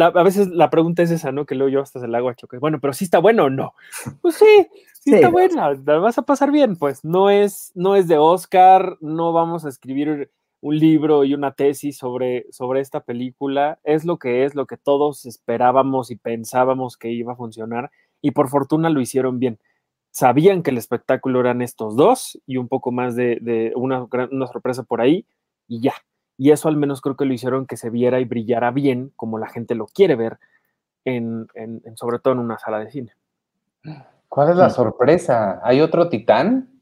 [0.01, 1.45] a veces la pregunta es esa, ¿no?
[1.45, 2.57] Que luego yo hasta se la hago a choque.
[2.57, 3.75] Bueno, pero sí está bueno o no.
[4.21, 4.67] Pues sí,
[4.99, 6.75] sí, está buena, la vas a pasar bien.
[6.75, 10.31] Pues no es, no es de Oscar, no vamos a escribir
[10.63, 13.79] un libro y una tesis sobre, sobre esta película.
[13.83, 17.91] Es lo que es, lo que todos esperábamos y pensábamos que iba a funcionar.
[18.21, 19.59] Y por fortuna lo hicieron bien.
[20.11, 24.47] Sabían que el espectáculo eran estos dos y un poco más de, de una, una
[24.47, 25.25] sorpresa por ahí
[25.67, 25.93] y ya
[26.37, 29.37] y eso al menos creo que lo hicieron que se viera y brillara bien, como
[29.37, 30.39] la gente lo quiere ver,
[31.05, 31.47] en,
[31.95, 33.13] sobre todo en una sala de cine.
[34.27, 35.61] ¿Cuál es la sorpresa?
[35.63, 36.72] ¿Hay otro titán?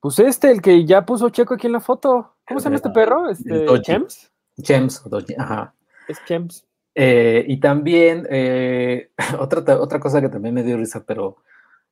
[0.00, 2.36] Pues este, el que ya puso Checo aquí en la foto.
[2.46, 3.28] ¿Cómo se llama este perro?
[3.28, 4.30] Este, Chems.
[4.62, 5.02] Chems,
[5.38, 5.74] ajá.
[6.08, 6.66] Es Chems.
[6.94, 11.36] Eh, y también, eh, otra, otra cosa que también me dio risa, pero,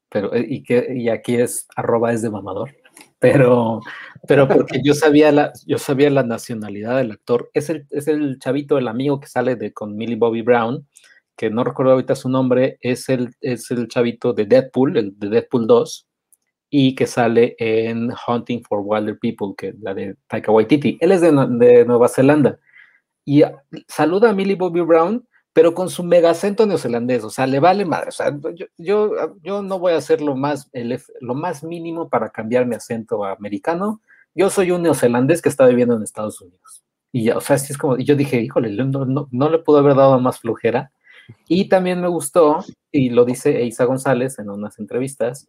[0.09, 2.75] pero eh, y, que, y aquí es arroba es de mamador
[3.19, 3.81] pero,
[4.27, 7.51] pero porque yo sabía la, yo sabía la nacionalidad del actor.
[7.53, 10.87] Es el, es el chavito, el amigo que sale de, con Millie Bobby Brown,
[11.37, 15.29] que no recuerdo ahorita su nombre, es el, es el chavito de Deadpool, el de
[15.29, 16.08] Deadpool 2,
[16.71, 20.99] y que sale en Hunting for Wilder People, que la de Taika Waititi.
[21.01, 22.59] Él es de, de Nueva Zelanda.
[23.25, 23.43] Y
[23.87, 25.27] saluda a Millie Bobby Brown
[25.59, 28.33] pero con su mega acento neozelandés, o sea, le vale madre, o sea,
[28.77, 29.11] yo,
[29.43, 30.71] yo, no voy a hacer lo más,
[31.21, 34.01] lo más mínimo para cambiar mi acento americano,
[34.37, 36.85] yo soy un neozelandés que está viviendo en Estados Unidos.
[37.11, 39.97] Y ya, o sea, así es como, yo dije, híjole, no, no, le pudo haber
[39.97, 40.93] dado más flojera.
[41.49, 45.49] Y también me gustó, y lo dice Isa González en unas entrevistas,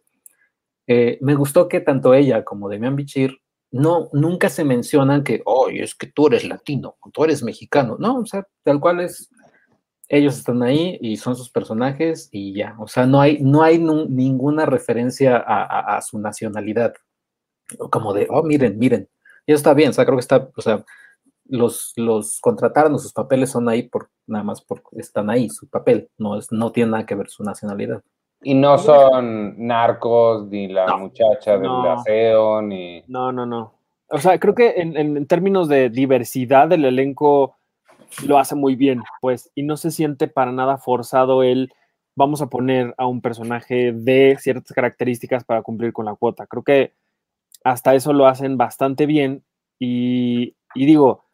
[0.92, 3.38] eh, me gustó que tanto ella como Demian Bichir
[3.70, 8.18] no, nunca se mencionan que, oye, es que tú eres latino, tú eres mexicano, no,
[8.18, 9.30] o sea, tal cual es,
[10.08, 12.74] ellos están ahí y son sus personajes y ya.
[12.80, 16.92] O sea, no hay, no hay ninguna referencia a, su nacionalidad.
[17.90, 19.08] Como de, oh, miren, miren.
[19.46, 20.84] Y eso está bien, o sea, creo que está, o sea,
[21.44, 26.10] los, los contrataron, sus papeles son ahí por, nada más porque están ahí, su papel,
[26.18, 28.02] no, es, no tiene nada que ver su nacionalidad.
[28.42, 33.02] Y no son narcos, ni la muchacha del aseo, ni...
[33.06, 33.74] No, no, no.
[34.08, 37.56] O sea, creo que en, en términos de diversidad del elenco
[38.26, 41.72] lo hace muy bien, pues, y no se siente para nada forzado el
[42.16, 46.46] vamos a poner a un personaje de ciertas características para cumplir con la cuota.
[46.46, 46.92] Creo que
[47.64, 49.42] hasta eso lo hacen bastante bien
[49.78, 51.24] y, digo,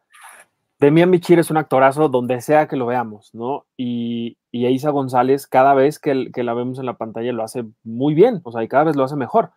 [0.79, 3.67] Demian Michir es un actorazo donde sea que lo veamos, ¿no?
[3.77, 7.65] Y, y Isa González, cada vez que, que, la vemos en la pantalla, lo hace
[7.85, 9.51] muy bien, o sea, y cada vez lo hace mejor.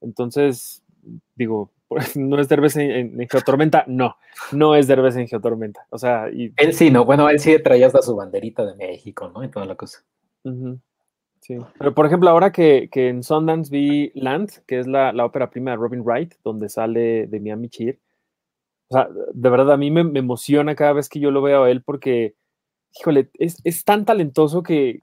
[0.00, 0.82] Entonces,
[1.34, 1.70] digo,
[2.16, 4.16] no es Derbez en, en, Geotormenta, no,
[4.52, 5.86] no es Derbez en Geotormenta.
[5.90, 6.52] O sea, y...
[6.56, 9.44] él sí, no, bueno, él sí traía hasta su banderita de México, ¿no?
[9.44, 10.02] Y toda la cosa.
[11.40, 15.24] Sí, pero por ejemplo, ahora que, que, en Sundance vi Land, que es la, la,
[15.24, 17.98] ópera prima de Robin Wright, donde sale de Miami Cheer,
[18.88, 21.64] o sea, de verdad a mí me, me, emociona cada vez que yo lo veo
[21.64, 22.34] a él porque,
[22.98, 25.02] híjole, es, es tan talentoso que,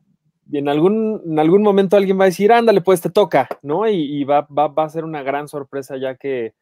[0.52, 3.88] en algún, en algún momento alguien va a decir, ándale, pues te toca, ¿no?
[3.88, 6.54] Y, y va, va, va, a ser una gran sorpresa ya que,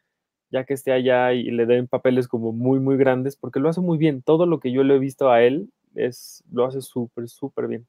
[0.49, 3.81] ya que esté allá y le den papeles como muy, muy grandes, porque lo hace
[3.81, 4.21] muy bien.
[4.21, 7.87] Todo lo que yo le he visto a él es, lo hace súper, súper bien.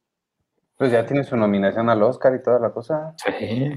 [0.77, 3.15] Pues ya tiene su nominación al Oscar y toda la cosa.
[3.17, 3.73] Sí.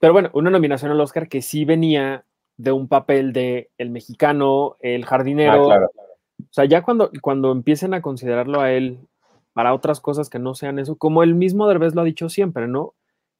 [0.00, 2.24] Pero bueno, una nominación al Oscar que sí venía
[2.56, 5.70] de un papel de el mexicano, el jardinero.
[5.70, 5.90] Ah, claro.
[6.42, 8.98] O sea, ya cuando, cuando empiecen a considerarlo a él
[9.52, 12.68] para otras cosas que no sean eso, como el mismo Derbez lo ha dicho siempre,
[12.68, 12.94] ¿no?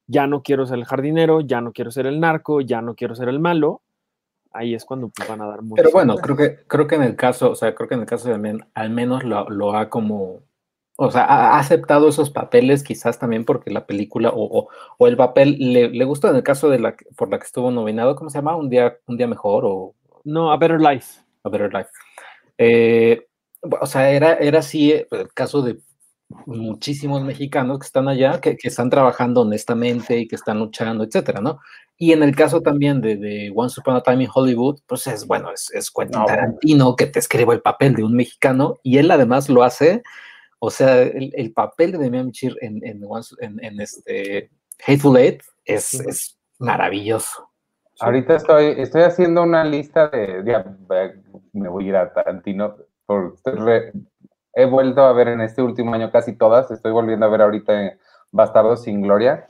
[0.07, 3.15] Ya no quiero ser el jardinero, ya no quiero ser el narco, ya no quiero
[3.15, 3.83] ser el malo,
[4.53, 5.83] ahí es cuando pues, van a dar mucho.
[5.83, 8.07] Pero bueno, creo que, creo que en el caso, o sea, creo que en el
[8.07, 10.41] caso de al menos lo, ha como,
[10.97, 15.57] o sea, ha aceptado esos papeles quizás también porque la película o, o, el papel
[15.59, 18.39] le, le, gustó en el caso de la por la que estuvo nominado, ¿cómo se
[18.39, 18.57] llama?
[18.57, 19.95] Un día, un día mejor o...
[20.25, 21.21] No, A Better Life.
[21.45, 21.91] A Better Life.
[22.63, 23.27] Eh,
[23.63, 25.79] o sea, era, era así el caso de
[26.45, 31.41] muchísimos mexicanos que están allá, que, que, están trabajando honestamente y que están luchando, etcétera,
[31.41, 31.59] ¿no?
[31.97, 35.27] Y en el caso también de, de Once Upon a Time in Hollywood, pues es
[35.27, 39.11] bueno, es, es Quentin Tarantino que te escribe el papel de un mexicano y él
[39.11, 40.03] además lo hace,
[40.59, 43.03] o sea, el, el papel de Demian Chir en, en,
[43.41, 44.51] en, en, este
[44.87, 47.50] Hateful Eight es, es maravilloso.
[48.01, 50.43] Ahorita estoy, estoy haciendo una lista de,
[51.53, 53.37] me voy a ir a Tarantino, por,
[54.55, 57.73] he vuelto a ver en este último año casi todas, estoy volviendo a ver ahorita
[58.33, 59.49] Bastardo sin Gloria.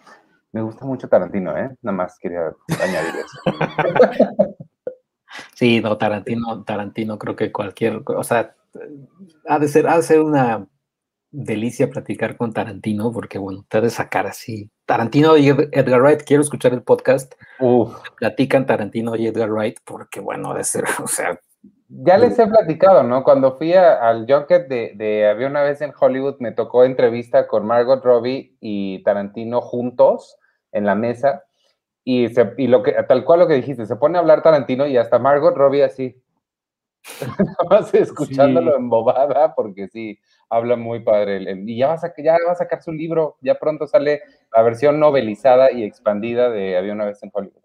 [0.52, 1.70] Me gusta mucho Tarantino, ¿eh?
[1.82, 3.40] Nada más quería añadir eso.
[5.54, 8.56] Sí, no, Tarantino, Tarantino creo que cualquier, o sea,
[9.46, 10.66] ha de ser, ha de ser una
[11.32, 14.70] delicia platicar con Tarantino, porque bueno, te ha de sacar así.
[14.86, 17.34] Tarantino y Edgar Wright, quiero escuchar el podcast.
[17.60, 17.96] Uf.
[18.16, 21.38] Platican Tarantino y Edgar Wright, porque bueno, de ser, o sea.
[21.88, 23.24] Ya les he platicado, ¿no?
[23.24, 27.46] Cuando fui a- al Junket de, de Había una vez en Hollywood, me tocó entrevista
[27.48, 30.36] con Margot Robbie y Tarantino juntos
[30.72, 31.42] en la mesa.
[32.04, 34.86] Y, se- y lo que, tal cual lo que dijiste, se pone a hablar Tarantino
[34.86, 36.16] y hasta Margot Robbie así.
[37.38, 38.76] Nada más escuchándolo Sí.
[38.78, 40.18] embobada, porque sí,
[40.50, 41.38] habla muy padre.
[41.38, 43.86] el- el- y ya va, a sacar, ya va a sacar su libro, ya pronto
[43.86, 44.20] sale
[44.54, 47.62] la versión novelizada y expandida de Había una vez en Hollywood.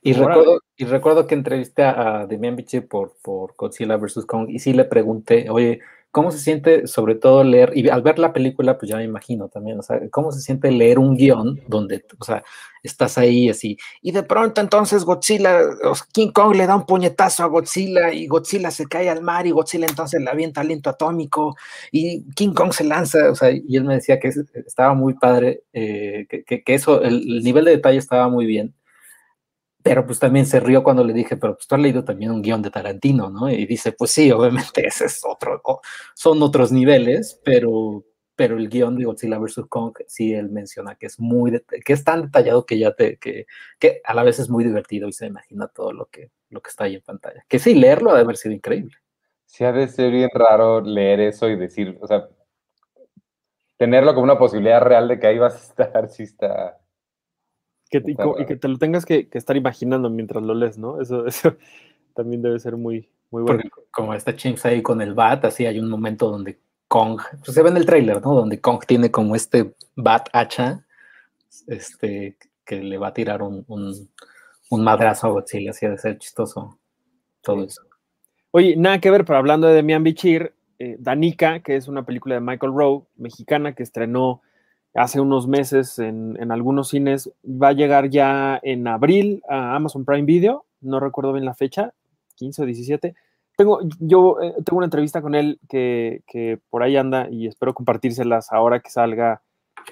[0.00, 0.26] Y Órale.
[0.28, 4.24] recuerdo, y recuerdo que entrevisté a, Demian Bichir por, por Godzilla vs.
[4.26, 7.72] Kong y sí le pregunté, oye, ¿cómo se siente sobre todo leer?
[7.76, 10.70] Y al ver la película, pues ya me imagino también, o sea, ¿cómo se siente
[10.72, 12.42] leer un guion donde, o sea,
[12.82, 16.86] estás ahí así, y de pronto entonces Godzilla, o sea, King Kong le da un
[16.86, 20.88] puñetazo a Godzilla y Godzilla se cae al mar y Godzilla entonces le avienta aliento
[20.90, 21.56] atómico
[21.92, 25.14] y King Kong se lanza, o sea, y él me decía que es- estaba muy
[25.14, 28.74] padre, eh, que, que- que eso, el, el nivel de detalle estaba muy bien.
[29.88, 32.42] Pero pues también se rió cuando le dije, pero pues tú has leído también un
[32.42, 33.48] guion de Tarantino, ¿no?
[33.50, 35.62] Y dice, pues sí, obviamente ese es otro,
[36.14, 38.04] son otros niveles, pero,
[38.36, 39.62] pero el guion de Godzilla vs.
[39.66, 43.46] Kong sí él menciona que es muy, que es tan detallado que ya te, que,
[43.78, 46.68] que a la vez es muy divertido y se imagina todo lo que, lo que
[46.68, 47.42] está ahí en pantalla.
[47.48, 48.94] Que sí, leerlo ha de haber sido increíble.
[49.46, 52.28] Sí, ha de ser bien raro leer eso y decir, o sea,
[53.78, 56.78] tenerlo como una posibilidad real de que ahí vas a estar, sí está.
[57.90, 61.00] Que te- y, que te lo tengas que, que estar imaginando mientras lo lees, ¿no?
[61.00, 61.56] Eso, eso
[62.14, 63.62] también debe ser muy, muy bueno.
[63.62, 67.54] Porque como está Chimps ahí con el bat, así hay un momento donde Kong, pues
[67.54, 68.34] se ve en el tráiler, ¿no?
[68.34, 70.84] Donde Kong tiene como este bat hacha,
[71.66, 74.08] este, que le va a tirar un, un,
[74.70, 76.78] un madrazo a Godzilla, así de ser chistoso
[77.42, 77.66] todo Sí.
[77.66, 77.82] eso.
[78.50, 82.34] Oye, nada que ver, pero hablando de Demian Bichir, eh, Danica, que es una película
[82.36, 84.42] de Michael Rowe, mexicana, que estrenó
[84.98, 90.24] hace unos meses en, algunos cines, va a llegar ya en abril a Amazon Prime
[90.24, 91.94] Video, no recuerdo bien la fecha,
[92.34, 93.14] 15 o 17.
[93.56, 98.52] Tengo, yo eh, tengo una entrevista con él que, por ahí anda y espero compartírselas
[98.52, 99.42] ahora que salga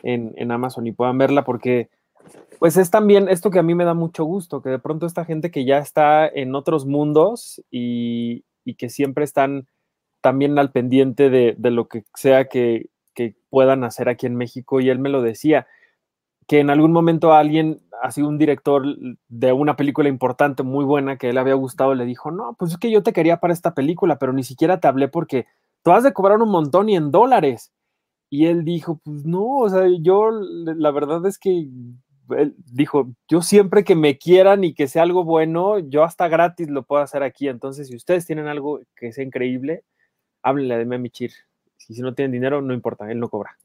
[0.03, 1.89] en, Amazon y puedan verla porque
[2.59, 5.25] pues es también esto que a mí me da mucho gusto, que de pronto esta
[5.25, 8.45] gente que ya está en otros mundos y,
[8.79, 9.69] que siempre están
[10.21, 14.81] también al pendiente de lo que sea que, que puedan hacer aquí en México.
[14.81, 15.67] Y él me lo decía,
[16.47, 18.85] que en algún momento alguien, así un director
[19.29, 22.79] de una película importante, muy buena, que él había gustado, le dijo, no, pues es
[22.79, 25.47] que yo te quería para esta película, pero ni siquiera te hablé porque
[25.83, 27.73] tú has de cobrar un montón y en dólares.
[28.31, 31.69] Y él dijo, pues no, o sea, yo la verdad es que
[32.31, 36.69] él dijo, yo siempre que me quieran y que sea algo bueno, yo hasta gratis
[36.71, 37.49] lo puedo hacer aquí.
[37.49, 39.85] Entonces, si ustedes tienen algo que sea increíble,
[40.43, 41.33] háblenle de Memichir.
[41.87, 43.57] Si, si no tienen dinero, no importa, él no cobra.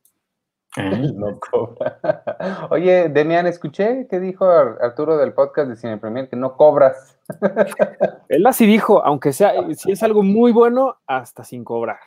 [1.16, 2.68] No cobra.
[2.70, 7.18] Oye, Demian, escuché que dijo Ar- Arturo del podcast de Cine Premier que no cobras.
[8.30, 12.00] Él así dijo, aunque sea, si es algo muy bueno, hasta sin cobrar.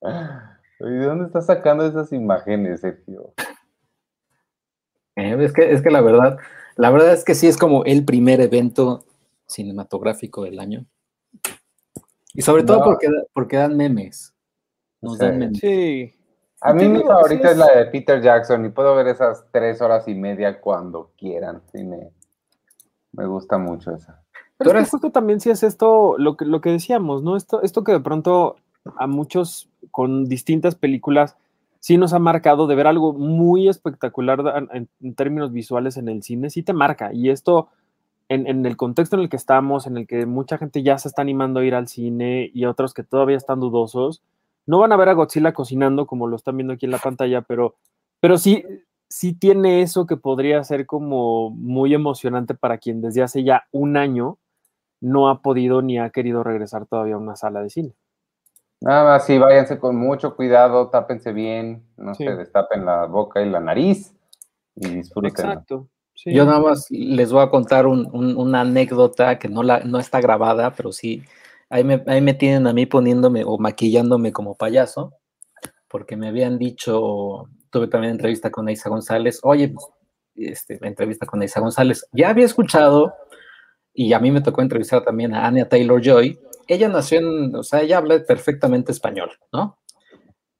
[0.00, 3.34] Oye, ¿De dónde estás sacando esas imágenes, Sergio?
[5.16, 6.38] Eh, es, que, es que la verdad,
[6.76, 9.04] la verdad es que sí es como el primer evento
[9.46, 10.86] cinematográfico del año.
[12.38, 12.84] Y sobre todo No.
[12.84, 14.32] porque, porque dan memes.
[15.00, 15.58] Nos dan memes.
[15.58, 16.14] Sí.
[16.60, 20.06] A mí mi favorita es la de Peter Jackson y puedo ver esas tres horas
[20.08, 21.62] y media cuando quieran.
[21.72, 22.10] Sí, me,
[23.12, 24.22] me gusta mucho esa.
[24.56, 27.22] Pero Tú es eres- que justo también sí es esto, lo que, lo que decíamos,
[27.22, 27.36] ¿no?
[27.36, 28.56] Esto, esto que de pronto
[28.96, 31.36] a muchos con distintas películas
[31.80, 36.22] sí nos ha marcado de ver algo muy espectacular en, en términos visuales en el
[36.24, 37.12] cine, sí te marca.
[37.12, 37.68] Y esto,
[38.28, 41.08] en, en el contexto en el que estamos, en el que mucha gente ya se
[41.08, 44.22] está animando a ir al cine y otros que todavía están dudosos,
[44.66, 47.40] no van a ver a Godzilla cocinando como lo están viendo aquí en la pantalla,
[47.42, 47.76] pero,
[48.20, 48.64] pero sí,
[49.08, 53.96] sí tiene eso que podría ser como muy emocionante para quien desde hace ya un
[53.96, 54.36] año
[55.00, 57.94] no ha podido ni ha querido regresar todavía a una sala de cine.
[58.80, 62.24] Nada más sí, váyanse con mucho cuidado, tápense bien, no Sí.
[62.24, 64.14] se destapen la boca y la nariz
[64.76, 65.30] y disfruten.
[65.30, 65.88] Exacto.
[66.34, 70.20] Yo nada más les voy a contar un- un- una anécdota que no, la, está
[70.20, 71.22] grabada, pero sí,
[71.70, 75.14] ahí me, ahí me tienen a mí poniéndome o maquillándome como payaso,
[75.88, 79.72] porque me habían dicho, tuve también entrevista con Isa González, oye,
[80.34, 83.14] este, entrevista con Isa González, ya había escuchado,
[83.94, 87.62] y a mí me tocó entrevistar también a Anya Taylor Joy, ella nació en, o
[87.62, 89.78] sea, ella habla perfectamente español, ¿no?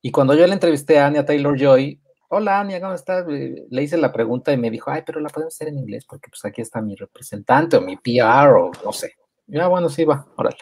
[0.00, 3.26] Y cuando yo le entrevisté a Anya Taylor Joy, hola Anya, ¿cómo estás?
[3.26, 6.28] Le hice la pregunta y me dijo, ay, pero la podemos hacer en inglés porque
[6.30, 9.14] pues aquí está mi representante o mi PR o no sé.
[9.46, 10.58] Ya, bueno, sí, va, órale.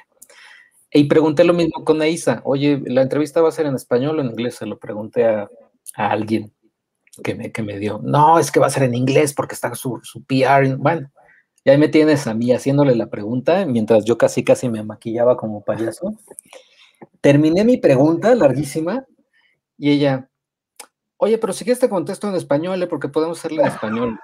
[0.92, 4.22] Y pregunté lo mismo con Aisa, oye, ¿la entrevista va a ser en español o
[4.22, 4.54] en inglés?
[4.54, 5.48] Se lo pregunté a,
[5.94, 6.52] alguien
[7.22, 9.74] que me, que me dio, no, es que va a ser en inglés porque está
[9.74, 10.76] su, su PR.
[10.76, 11.10] Bueno,
[11.64, 15.36] y ahí me tienes a mí haciéndole la pregunta mientras yo casi casi me maquillaba
[15.36, 16.14] como payaso.
[17.20, 19.04] Terminé mi pregunta larguísima
[19.76, 20.28] y ella,
[21.18, 22.86] oye, pero si quieres te contesto en español, ¿eh?
[22.86, 24.20] porque podemos hacerlo en español.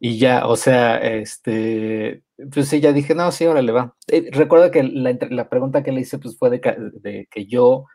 [0.00, 3.96] Y, ya, o sea, este, pues sí, ya dije, no, sí, ahora le va.
[4.06, 7.86] Eh, recuerda que la, pregunta que le hice pues fue de, que yo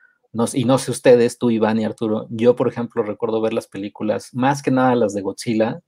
[0.54, 4.34] y no sé ustedes, tú, Iván y Arturo, yo, por ejemplo, recuerdo ver las películas,
[4.34, 5.80] más que nada las de Godzilla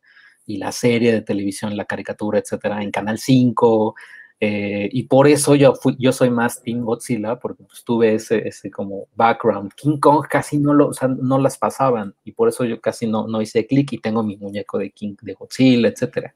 [0.46, 3.96] y la serie de televisión, la caricatura, etcétera, en Canal 5,
[4.40, 8.48] eh, y por eso yo, fui, yo soy más Team Godzilla, porque pues, tuve ese,
[8.48, 9.74] ese como background.
[9.76, 13.08] King Kong casi no, lo, o sea, no las pasaban, y por eso yo casi
[13.08, 16.34] no, no hice clic y tengo mi muñeco de King, de Godzilla, etcétera.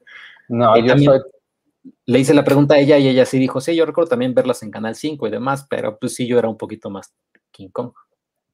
[0.48, 1.20] No, yo soy...
[2.04, 4.62] Le hice la pregunta a ella y ella sí dijo, sí, yo recuerdo también verlas
[4.62, 7.14] en Canal 5 y demás, pero pues sí, yo era un poquito más
[7.50, 7.92] King Kong.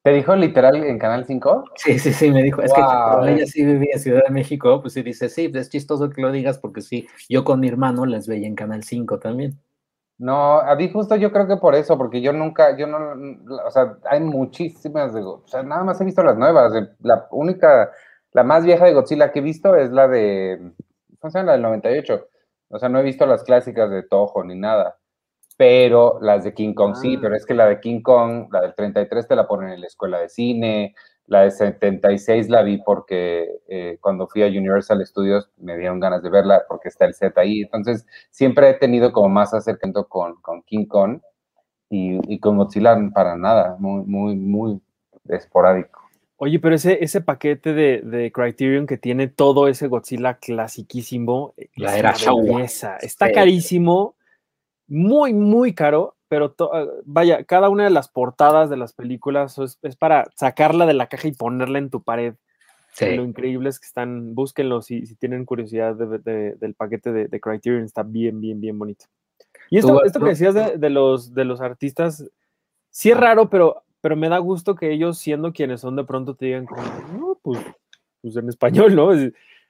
[0.07, 1.65] ¿Te dijo literal en Canal 5?
[1.75, 2.63] Sí, sí, sí, me dijo.
[2.63, 6.11] Es que ella sí vivía en Ciudad de México, pues sí dice, sí, es chistoso
[6.11, 9.59] que lo digas porque sí, yo con mi hermano las veía en Canal 5 también.
[10.17, 12.99] No, a mí justo yo creo que por eso, porque yo nunca, yo no,
[13.67, 16.73] o sea, hay muchísimas, de, o sea, nada más he visto las nuevas.
[17.01, 17.91] La única,
[18.31, 20.71] la más vieja de Godzilla que he visto es la de,
[21.19, 21.47] ¿cómo se llama?
[21.47, 22.29] La del 98.
[22.69, 24.99] O sea, no he visto las clásicas de Toho ni nada
[25.57, 27.37] pero las de King Kong sí, pero ah.
[27.37, 30.19] es que la de King Kong, la del 33 te la ponen en la escuela
[30.19, 30.95] de cine,
[31.27, 36.23] la de 76 la vi porque eh, cuando fui a Universal Studios me dieron ganas
[36.23, 40.41] de verla porque está el set ahí, entonces siempre he tenido como más acercamiento con,
[40.41, 41.21] con King Kong
[41.89, 44.81] y, con Godzilla para nada, muy, muy, muy
[45.29, 46.01] esporádico.
[46.39, 52.15] Oye, pero ese, ese paquete de, Criterion que tiene todo ese Godzilla clasiquísimo, la era
[53.01, 54.17] Está carísimo,
[54.89, 59.97] muy, muy caro, pero ah, vaya, cada una de las portadas de las películas es,
[59.97, 62.35] para sacarla de la caja y ponerla en tu pared.
[62.99, 68.03] Lo increíble es que están, búsquenlo si, si tienen curiosidad del paquete de, Criterion, está
[68.03, 69.05] bien, bien, bien bonito.
[69.69, 72.25] Y esto, esto que decías de, los, de los artistas,
[72.89, 76.37] sí es raro, pero, pero me da gusto que ellos, siendo quienes son, de pronto
[76.37, 76.67] te digan,
[77.13, 77.61] no, pues,
[78.23, 79.11] pues en español, ¿no?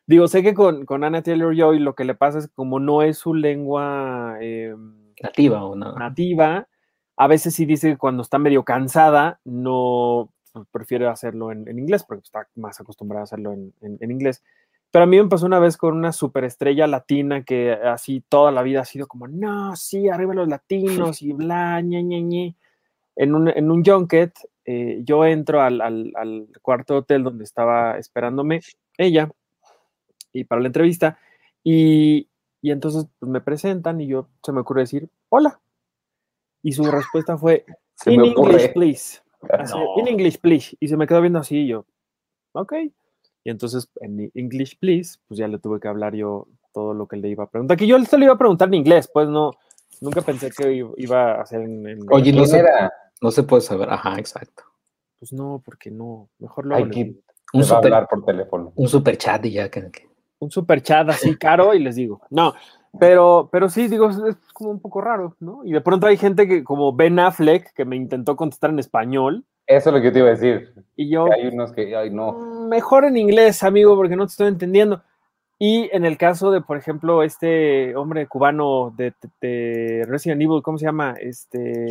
[0.06, 2.78] digo, sé que con, con Anna Taylor Joy lo que le pasa es que como
[2.78, 4.36] no es su lengua...
[4.40, 5.94] Em, nativa o no.
[5.94, 6.68] Nativa.
[7.16, 12.04] A veces sí dice que cuando está medio cansada, no pues, prefiere hacerlo en, inglés,
[12.04, 14.42] porque está más acostumbrada a hacerlo en, inglés.
[14.90, 18.62] Pero a mí me pasó una vez con una superestrella latina que así toda la
[18.62, 22.56] vida ha sido como, no, sí, arriba los latinos y bla, ñe, ñe, ñe.
[23.16, 24.32] En un, en un junket,
[24.64, 28.60] eh, yo entro al, al, cuarto hotel donde estaba esperándome
[28.98, 29.30] ella
[30.32, 31.18] y para la entrevista
[31.62, 32.28] y,
[32.62, 35.60] y entonces pues, me presentan y yo se me ocurre decir, hola.
[36.62, 37.64] Y su respuesta fue,
[38.06, 39.20] in English, please.
[39.98, 40.76] In English, please.
[40.80, 41.84] Y se me quedó viendo así y yo,
[42.52, 42.72] ok.
[43.44, 47.16] Y entonces en English, please, pues ya le tuve que hablar yo todo lo que
[47.16, 47.76] le iba a preguntar.
[47.76, 49.52] Que yo se le iba a preguntar en inglés, pues no,
[50.00, 52.64] nunca pensé que iba a hacer en, Oye, no se,
[53.20, 53.88] no se puede saber.
[53.90, 54.64] Ajá, exacto.
[55.18, 56.28] Pues no, porque no.
[56.38, 57.14] Mejor lo Hay que
[57.52, 58.72] un super, hablar por teléfono.
[58.74, 59.90] Un super chat y ya que
[60.38, 62.54] un super chat así caro y les digo, no,
[62.98, 65.62] pero, pero sí, digo, es como un poco raro, ¿no?
[65.64, 69.44] Y de pronto hay gente que, como Ben Affleck, que me intentó contestar en español.
[69.66, 70.72] Eso es lo que te iba a decir.
[70.94, 71.26] Y yo.
[71.32, 72.32] hay unos que, ay, no.
[72.32, 75.02] Mm, mejor en inglés, amigo, porque no te estoy entendiendo.
[75.58, 80.78] Y en el caso de, por ejemplo, este hombre cubano de, de Resident Evil, ¿cómo
[80.78, 81.14] se llama?
[81.18, 81.88] Este.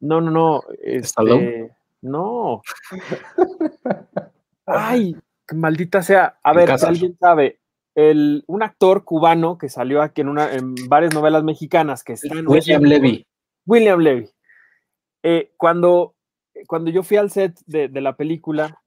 [0.00, 0.62] No, no, no.
[0.82, 1.72] Este,
[2.02, 2.62] no.
[4.66, 5.16] Ay,
[5.54, 6.38] maldita sea.
[6.42, 7.60] A ver, si alguien sabe,
[7.94, 12.46] el, un actor cubano que salió aquí en, una, en varias novelas mexicanas que están...
[12.46, 13.26] William Levy.
[13.66, 14.30] William Levy.
[15.22, 16.14] Eh, cuando,
[16.66, 18.80] cuando yo fui al set de, la película,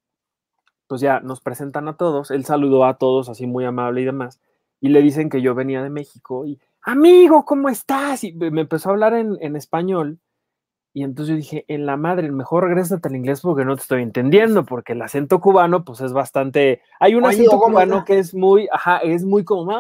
[0.88, 4.40] pues ya nos presentan a todos, él saludó a todos así muy amable y demás,
[4.80, 8.24] y le dicen que yo venía de México y, amigo, ¿cómo estás?
[8.24, 10.20] Y me empezó a hablar en, en español
[10.94, 14.02] y entonces yo dije, en la madre, mejor regrésate al inglés porque no te estoy
[14.02, 16.82] entendiendo, porque el acento cubano, pues es bastante.
[17.00, 19.72] Hay un acento cubano que es muy, ajá, es muy como.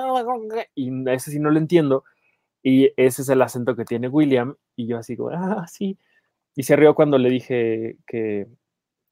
[0.74, 2.06] Y ese sí no lo entiendo.
[2.64, 4.56] Y ese es el acento que tiene William.
[4.78, 5.98] Y yo así, como, ah, sí.
[6.56, 8.48] Y se rió cuando le dije que,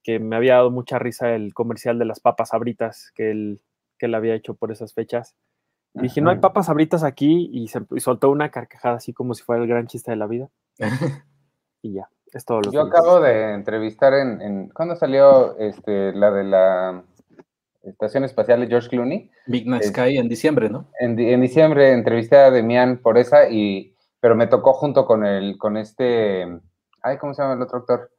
[0.02, 3.62] que me había dado mucha risa el comercial de las papas abritas que él,
[3.98, 5.36] que él había hecho por esas fechas.
[5.96, 7.50] Y dije, no hay papas abritas aquí.
[7.52, 10.28] Y, se, y soltó una carcajada así como si fuera el gran chiste de la
[10.28, 10.50] vida.
[11.82, 12.10] y ya.
[12.32, 16.44] Es todo lo Yo que acabo de entrevistar en, en ¿cuándo salió este la de
[16.44, 17.04] la
[17.84, 19.32] estación espacial de George Clooney?
[19.48, 20.86] Big Night Es- Sky en diciembre, ¿no?
[21.00, 25.26] En, di- en diciembre entrevisté a Demian por esa y pero me tocó junto con
[25.26, 26.46] el con este
[27.02, 28.12] ay cómo se llama el otro actor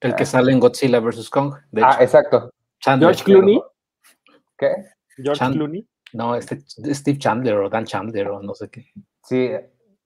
[0.00, 1.28] El que sale en Godzilla vs.
[1.30, 1.54] Kong.
[1.72, 3.08] De ah exacto Chandler.
[3.14, 3.62] George Clooney.
[4.56, 4.68] qué
[5.16, 5.88] George Chan- Clooney.
[6.12, 6.60] No, este
[6.94, 8.86] Steve Chandler o Dan Chandler o no sé qué.
[9.24, 9.50] sí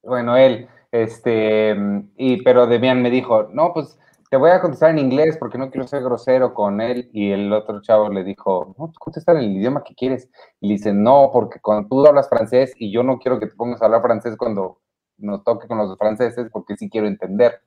[0.03, 0.69] bueno él
[1.03, 1.77] este
[2.17, 3.99] y pero Demian me dijo no pues
[4.31, 7.53] te voy a contestar en inglés porque no quiero ser grosero con él y el
[7.53, 10.29] otro chavo le dijo no tú contesta en el idioma que quieres
[10.61, 13.55] y le dice no porque cuando tú hablas francés y yo no quiero que te
[13.55, 14.81] pongas a hablar francés cuando
[15.19, 17.61] nos toque con los franceses porque sí quiero entender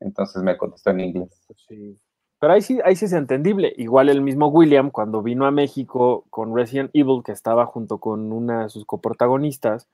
[0.00, 1.96] entonces me contestó en inglés Sí.
[2.42, 3.72] Pero ahí sí, ahí sí es entendible.
[3.76, 8.32] Igual el mismo William, cuando vino a México con Resident Evil, que estaba junto con
[8.32, 9.88] una de sus coprotagonistas,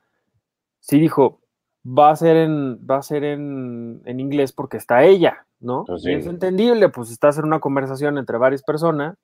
[0.80, 1.42] sí dijo,
[1.88, 5.84] va a ser en, va a ser en, en inglés porque está ella, ¿no?
[5.86, 6.12] Pues Y sí.
[6.12, 9.16] es entendible, pues estás en una conversación entre varias personas.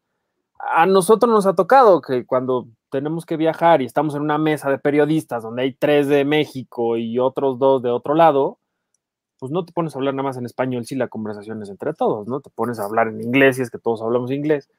[0.59, 4.71] A nosotros nos ha tocado que cuando tenemos que viajar y estamos en una mesa
[4.71, 8.59] de periodistas donde hay tres de México y otros dos de otro lado,
[9.39, 11.93] pues no te pones a hablar nada más en español si la conversación es entre
[11.93, 12.41] todos, ¿no?
[12.41, 14.71] Te pones a hablar en inglés y es que todos hablamos inglés.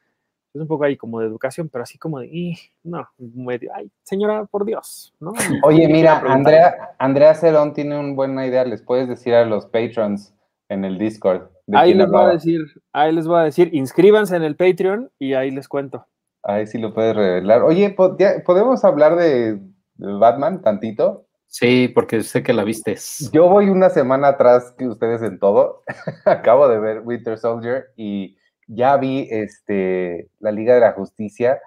[0.55, 3.91] Es un poco ahí como de educación, pero así como de, "Ih, no, medio, ay,
[4.03, 5.33] señora, por Dios, ¿no?
[5.65, 6.19] Oye, mira.
[6.25, 8.63] Andrea, Andrea Cerón tiene una buena idea.
[8.63, 10.33] Les puedes decir a los patrons
[10.69, 11.49] en el Discord.
[11.67, 12.61] de Ahí les voy a decir,
[12.93, 16.05] ahí les voy a decir, inscríbanse en el Patreon y ahí les cuento.
[16.43, 17.61] Ahí sí lo puedes revelar.
[17.63, 19.55] Oye, po- ya- ¿podemos hablar de,
[19.95, 21.25] de Batman tantito?
[21.47, 22.95] Sí, porque sé que la viste.
[23.31, 25.83] Yo voy una semana atrás que ustedes en todo.
[26.25, 28.37] Acabo de ver Winter Soldier y
[28.67, 31.61] ya vi este, la Liga de la Justicia.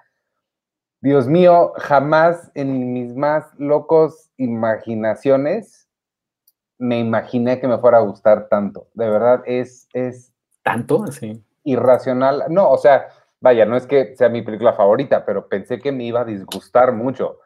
[1.01, 5.87] Dios mío, jamás en mis más locos imaginaciones
[6.77, 8.87] me imaginé que me fuera a gustar tanto.
[8.93, 10.33] De verdad, es, es
[10.63, 11.07] ¿Tanto?
[11.07, 11.43] Sí.
[11.63, 12.45] irracional.
[12.49, 13.07] No, o sea,
[13.41, 16.93] vaya, no es que sea mi película favorita, pero pensé que me iba a disgustar
[16.93, 17.39] mucho.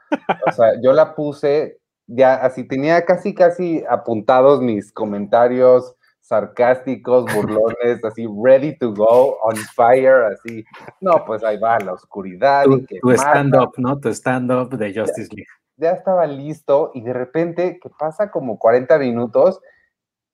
[0.47, 8.03] O sea, yo la puse ya así, tenía casi, casi apuntados mis comentarios sarcásticos, burlones,
[8.03, 10.63] así, ready to go, on fire, así.
[11.01, 12.63] No, pues ahí va, la oscuridad.
[12.63, 13.99] Tu, tu stand-up, ¿no?
[13.99, 15.47] Tu stand-up de Justice League.
[15.75, 19.59] ya estaba listo y de repente que pasa como 40 minutos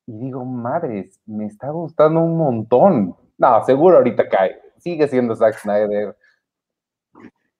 [0.05, 3.15] y digo, madres, me está gustando un montón.
[3.37, 4.59] No, seguro ahorita cae.
[4.77, 6.15] Sigue siendo Zack Snyder.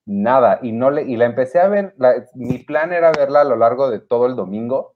[0.05, 3.43] Nada, y no le, y la empecé a ver, la- mi plan era verla a
[3.43, 4.95] lo largo de todo el domingo.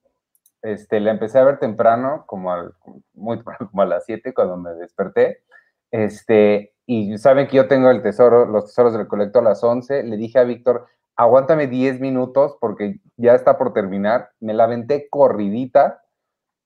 [0.64, 2.74] Este, la empecé a ver temprano, como, al,
[3.14, 3.42] muy
[3.72, 5.44] como a las 7 cuando me desperté.
[5.92, 10.04] Este, y saben que yo tengo el tesoro, los tesoros del colecto a las 11.
[10.04, 14.30] Le dije a Víctor, aguántame 10 minutos porque ya está por terminar.
[14.40, 16.02] Me la aventé corridita.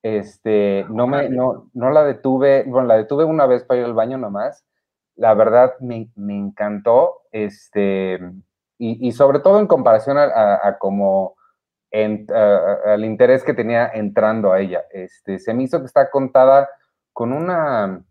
[0.02, 3.94] Este, no me, no, no la detuve, bueno, la detuve una vez para ir al
[3.94, 4.64] baño nomás.
[5.16, 8.14] La verdad me, me encantó, este,
[8.78, 11.34] y, y sobre todo en comparación a, a- a como
[11.90, 12.56] en- a-
[12.90, 14.84] a- al interés que tenía entrando a ella.
[14.92, 16.68] Este, se me hizo que está contada
[17.12, 18.02] con una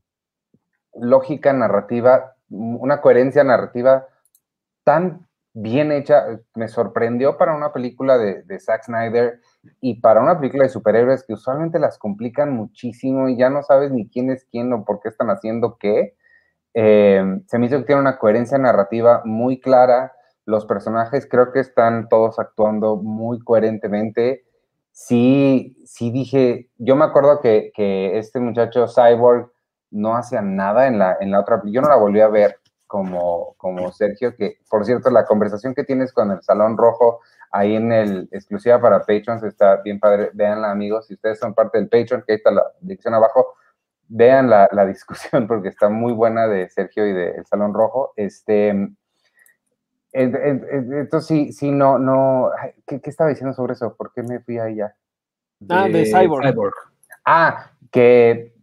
[0.94, 4.08] lógica narrativa, una coherencia narrativa
[4.84, 6.26] tan bien hecha,
[6.56, 9.42] me sorprendió para una película de, de Zack Snyder
[9.82, 13.92] y para una película de superhéroes que usualmente las complican muchísimo y ya no sabes
[13.92, 16.16] ni quién es quién o por qué están haciendo qué.
[16.76, 20.14] Eh, se me hizo que tiene una coherencia narrativa muy clara.
[20.48, 24.45] Los personajes creo que están todos actuando muy coherentemente.
[24.93, 29.52] Sí, sí dije, yo me acuerdo que, que este muchacho Cyborg
[29.91, 33.56] no hacía nada en la, en la otra, yo no la volví a ver como,
[33.58, 37.20] como Sergio, que por cierto, la conversación que tienes con el Salón Rojo
[37.52, 41.78] ahí en el exclusiva para Patrons está bien padre, véanla amigos, si ustedes son parte
[41.78, 43.56] del Patreon, que ahí está la dirección abajo,
[44.08, 48.89] vean la, la discusión porque está muy buena de Sergio y del Salón Rojo, este...
[50.18, 52.51] en- en- en- Entonces, sí, sí, no, no,
[52.86, 53.95] ¿qué, qué estaba diciendo sobre eso?
[53.95, 54.95] ¿Por qué me fui ahí ya?
[55.70, 56.74] Ah, de Cyborg.
[57.26, 58.53] Ah, que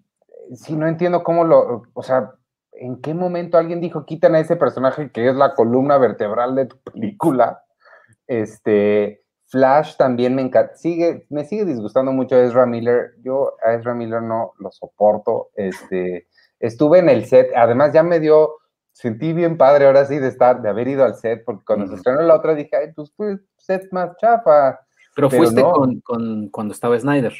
[0.55, 2.32] sí, no entiendo cómo lo, o sea,
[2.72, 6.66] en qué momento alguien dijo, quitan a ese personaje que es la columna vertebral de
[6.66, 7.62] tu película.
[8.26, 13.14] Este, Flash también me encanta, sigue, me sigue disgustando mucho Ezra Miller.
[13.22, 15.50] Yo a Ezra Miller no lo soporto.
[15.55, 16.26] Este,
[16.59, 18.55] estuve en el set, además ya me dio,
[18.95, 21.90] sentí bien padre ahora sí de estar, de haber ido al set, porque cuando se
[21.92, 21.97] Ujú.
[21.99, 24.80] estrenó la otra dije, ay, pues fue set más chafa.
[25.14, 25.72] Pero, Pero fuiste no.
[25.72, 27.34] con, con- cuando estaba Snyder.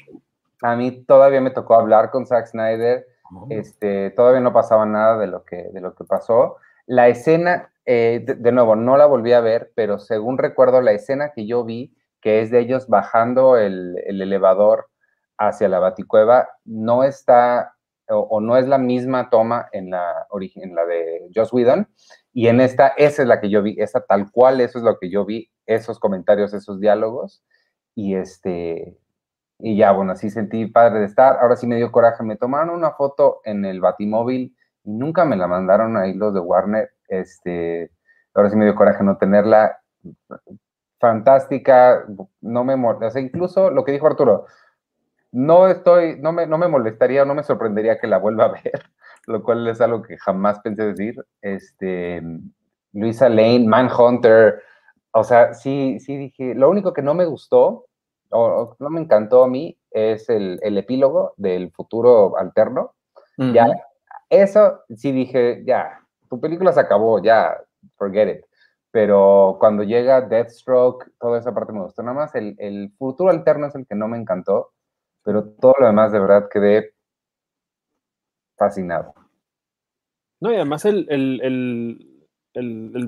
[0.62, 3.07] A mí todavía me tocó hablar con Zack Snyder.
[3.48, 6.57] Este, todavía no pasaba nada de lo que, de lo que pasó.
[6.86, 10.92] La escena, eh, de, de nuevo, no la volví a ver, pero según recuerdo, la
[10.92, 14.88] escena que yo vi, que es de ellos bajando el, el elevador
[15.36, 17.74] hacia la Baticueva no está
[18.09, 20.26] o, no es la misma toma en la,
[20.57, 21.88] en la de Joss Whedon.
[22.32, 24.98] Y en esta, esa es la que yo vi, esa tal cual, eso es lo
[24.98, 27.44] que yo vi, esos comentarios, esos diálogos.
[27.94, 28.98] Y este,
[29.59, 31.38] y ya, bueno, así sentí padre de estar.
[31.40, 32.22] Ahora sí me dio coraje.
[32.22, 36.40] Me tomaron una foto en el Batimóvil y nunca me la mandaron ahí los de
[36.40, 36.90] Warner.
[37.09, 37.90] Este,
[38.34, 39.80] ahora sí me dio coraje no tenerla.
[41.00, 42.05] Fantástica,
[42.40, 42.76] no me
[43.11, 44.46] sea, incluso lo que dijo Arturo,
[45.35, 48.72] no estoy, no me, no me molestaría, no me sorprendería que la vuelva a ver,
[49.26, 51.16] lo cual es algo que jamás pensé decir.
[51.43, 52.22] Este,
[52.93, 54.62] Luisa Lane, Manhunter,
[55.11, 57.87] o sea, sí, sí dije, lo único que no me gustó,
[58.30, 62.95] o, no me encantó a mí, es el, epílogo del futuro alterno.
[63.37, 63.66] Ya,
[64.30, 67.61] eso sí dije, ya, tu película se acabó, ya,
[67.97, 68.45] forget it.
[68.93, 72.05] Pero cuando llega Deathstroke, toda esa parte me gustó.
[72.05, 74.74] Nada más el, el futuro alterno es el que no me encantó
[75.25, 76.95] pero todo lo demás de verdad quedé
[78.57, 79.14] fascinado.
[80.41, 81.09] No, y además el,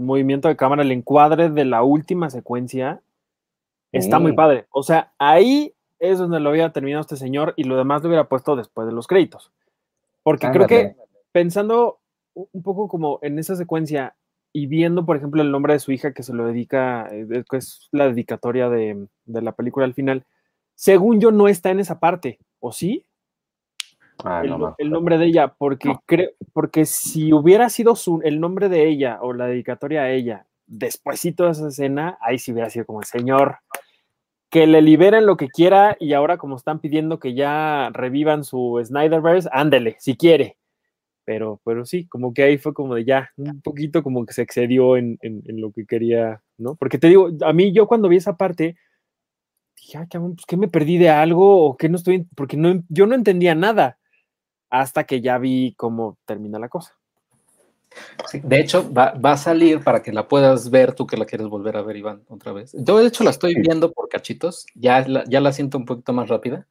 [0.01, 3.03] movimiento de cámara, el encuadre de la última secuencia
[3.93, 4.67] está muy padre.
[4.71, 8.29] O sea, ahí es donde lo había terminado este señor y lo demás lo hubiera
[8.29, 9.53] puesto después de los créditos.
[10.23, 10.97] Porque creo que
[11.33, 12.01] pensando
[12.35, 14.17] un poco como en esa secuencia
[14.53, 17.57] y viendo, por ejemplo, el nombre de su hija que se lo dedica, eh, que
[17.59, 20.25] es la dedicatoria de, de la película al final,
[20.77, 23.05] según yo, no está en esa parte, ¿o sí?
[24.25, 24.43] Ah,
[24.79, 29.19] el, nombre de ella, porque creo, porque si hubiera sido su, el nombre de ella
[29.21, 33.07] o la dedicatoria a ella, despuésito de esa escena, ahí sí hubiera sido como el
[33.07, 33.59] señor,
[34.51, 38.81] que le liberen lo que quiera y ahora como están pidiendo que ya revivan su
[38.85, 40.57] Snyderverse, ándele, si quiere.
[41.25, 44.43] Pero, pero sí, como que ahí fue como de ya, un poquito como que se
[44.43, 46.77] excedió en, en lo que quería, ¿no?
[46.77, 48.77] Porque te digo, a mí yo cuando vi esa parte,
[49.77, 52.83] dije, ay, cabrón, pues que me perdí de algo o que no estoy, porque no,
[52.89, 53.99] yo no entendía nada
[54.71, 56.95] hasta que ya vi cómo termina la cosa.
[58.33, 61.77] de hecho, va, a salir para que la puedas ver, tú que la quieres volver
[61.77, 62.73] a ver, Iván, otra vez.
[62.75, 66.13] Yo, de hecho, la estoy viendo por cachitos, ya la, ya la siento un poquito
[66.13, 66.67] más rápida.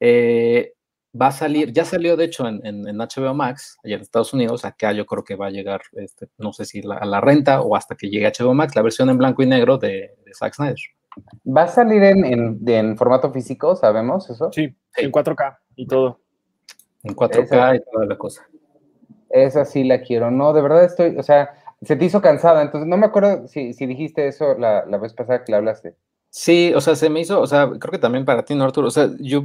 [0.00, 0.74] Eh,
[1.20, 4.64] va a salir, ya salió, de hecho, en, en, HBO Max, allá en Estados Unidos,
[4.64, 7.76] acá yo creo que va a llegar, este, no sé si a la renta o
[7.76, 10.95] hasta que llegue HBO Max, la versión en blanco y negro de, de Zack Snyder.
[11.46, 14.50] ¿Va a salir en, formato físico, sabemos eso?
[14.52, 16.20] Sí, en 4K y todo.
[17.02, 18.46] En 4K y toda la cosa.
[19.30, 20.30] Esa sí la quiero.
[20.30, 23.72] No, de verdad estoy, o sea, se te hizo cansada, entonces no me acuerdo si,
[23.72, 25.96] dijiste eso la, vez pasada que le hablaste.
[26.30, 28.88] Sí, o sea, se me hizo, o sea, creo que también para ti, ¿no, Arturo?
[28.88, 29.44] O sea, yo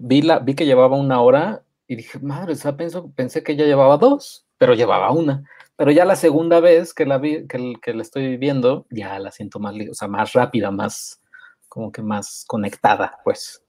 [0.00, 1.62] vi, la, vi que llevaba una hora
[1.92, 5.44] y dije, madre, o sea, pensé que ya llevaba dos, pero llevaba una.
[5.76, 9.30] Pero ya la segunda vez que la vi, que, que la estoy viendo, ya la
[9.30, 11.20] siento más, o sea, más rápida, más,
[11.68, 13.62] como que más conectada, pues.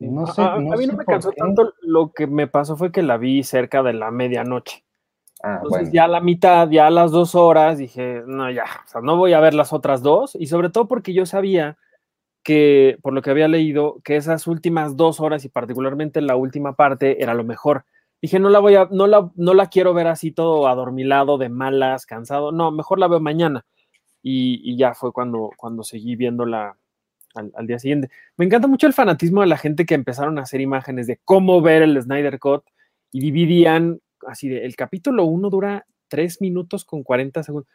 [0.00, 3.18] no sé, a, mí no me cansó tanto, lo que me pasó fue que la
[3.18, 4.84] vi cerca de la medianoche.
[5.40, 8.88] Ah, Entonces ya a la mitad, ya a las dos horas, dije, no, ya, o
[8.88, 11.78] sea, no voy a ver las otras dos, y sobre todo porque yo sabía
[12.42, 16.74] que, por lo que había leído, que esas últimas dos horas y particularmente la última
[16.74, 17.84] parte era lo mejor
[18.22, 21.48] dije, no la voy a, no la, no la quiero ver así todo adormilado, de
[21.48, 22.52] malas, cansado.
[22.52, 23.64] No, mejor la veo mañana.
[24.22, 26.76] Y, ya fue cuando, cuando seguí viéndola
[27.34, 28.10] al, al, día siguiente.
[28.36, 31.62] Me encanta mucho el fanatismo de la gente que empezaron a hacer imágenes de cómo
[31.62, 32.64] ver el Snyder Cut
[33.12, 37.70] y dividían así el capítulo 1 dura 3 minutos con 40 segundos.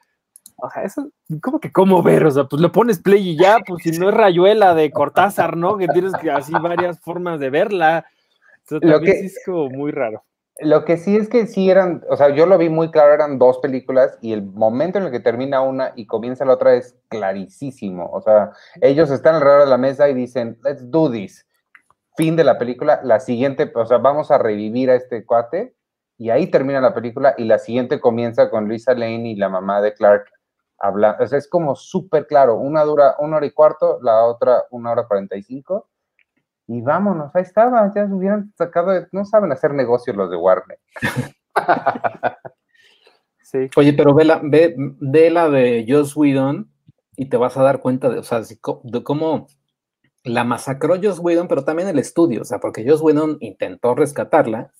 [0.57, 1.09] O sea, eso,
[1.41, 2.25] ¿cómo que cómo ver?
[2.25, 5.57] O sea, pues lo pones play y ya, pues si no es rayuela de Cortázar,
[5.57, 5.77] ¿no?
[5.77, 8.05] Que tienes que así varias formas de verla.
[8.69, 10.23] lo que es como muy raro.
[10.59, 13.37] Lo que sí es que sí eran, o sea, yo lo vi muy claro, eran
[13.37, 16.95] dos películas y el momento en el que termina una y comienza la otra es
[17.09, 18.09] clarísimo.
[18.13, 21.45] O sea, ellos están alrededor de la mesa y dicen, let's do this.
[22.15, 25.75] Fin de la película, la siguiente, o sea, vamos a revivir a este cuate
[26.17, 29.81] y ahí termina la película y la siguiente comienza con Luisa Lane y la mamá
[29.81, 30.31] de Clark
[30.79, 31.23] hablando.
[31.23, 32.57] O sea, es como súper claro.
[32.57, 35.89] Una dura una hora y cuarto, la otra una hora cuarenta y cinco
[36.67, 40.79] y vámonos, ahí estaba, ya hubieran sacado, no saben hacer negocios los de Warner.
[43.41, 43.69] sí.
[43.75, 46.71] Oye, pero ve la, ve, ve la de Joss Whedon
[47.15, 49.47] y te vas a dar cuenta de, o sea, de cómo
[50.23, 54.73] la masacró Joss Whedon, pero también el estudio, o sea, porque Joss Whedon intentó rescatarla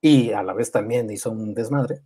[0.00, 2.02] y a la vez también hizo un desmadre.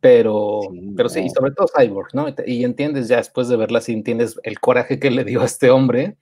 [0.00, 2.26] Pero sí, pero sí, y sobre todo Cyborg, ¿no?
[2.46, 5.70] Y entiendes ya después de verla, si entiendes el coraje que le dio a este
[5.70, 6.16] hombre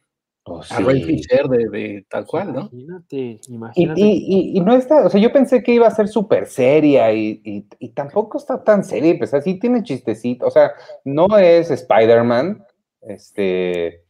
[0.51, 2.69] Oh, a Ray Fisher de, tal cual, ¿no?
[2.73, 4.01] Imagínate, imagínate.
[4.01, 8.39] Y, no está, o sea, yo pensé que iba a ser súper seria y, tampoco
[8.39, 10.73] está tan seria, pues así tiene chistecito, o sea,
[11.05, 12.65] no es Spider-Man,
[13.03, 14.05] este,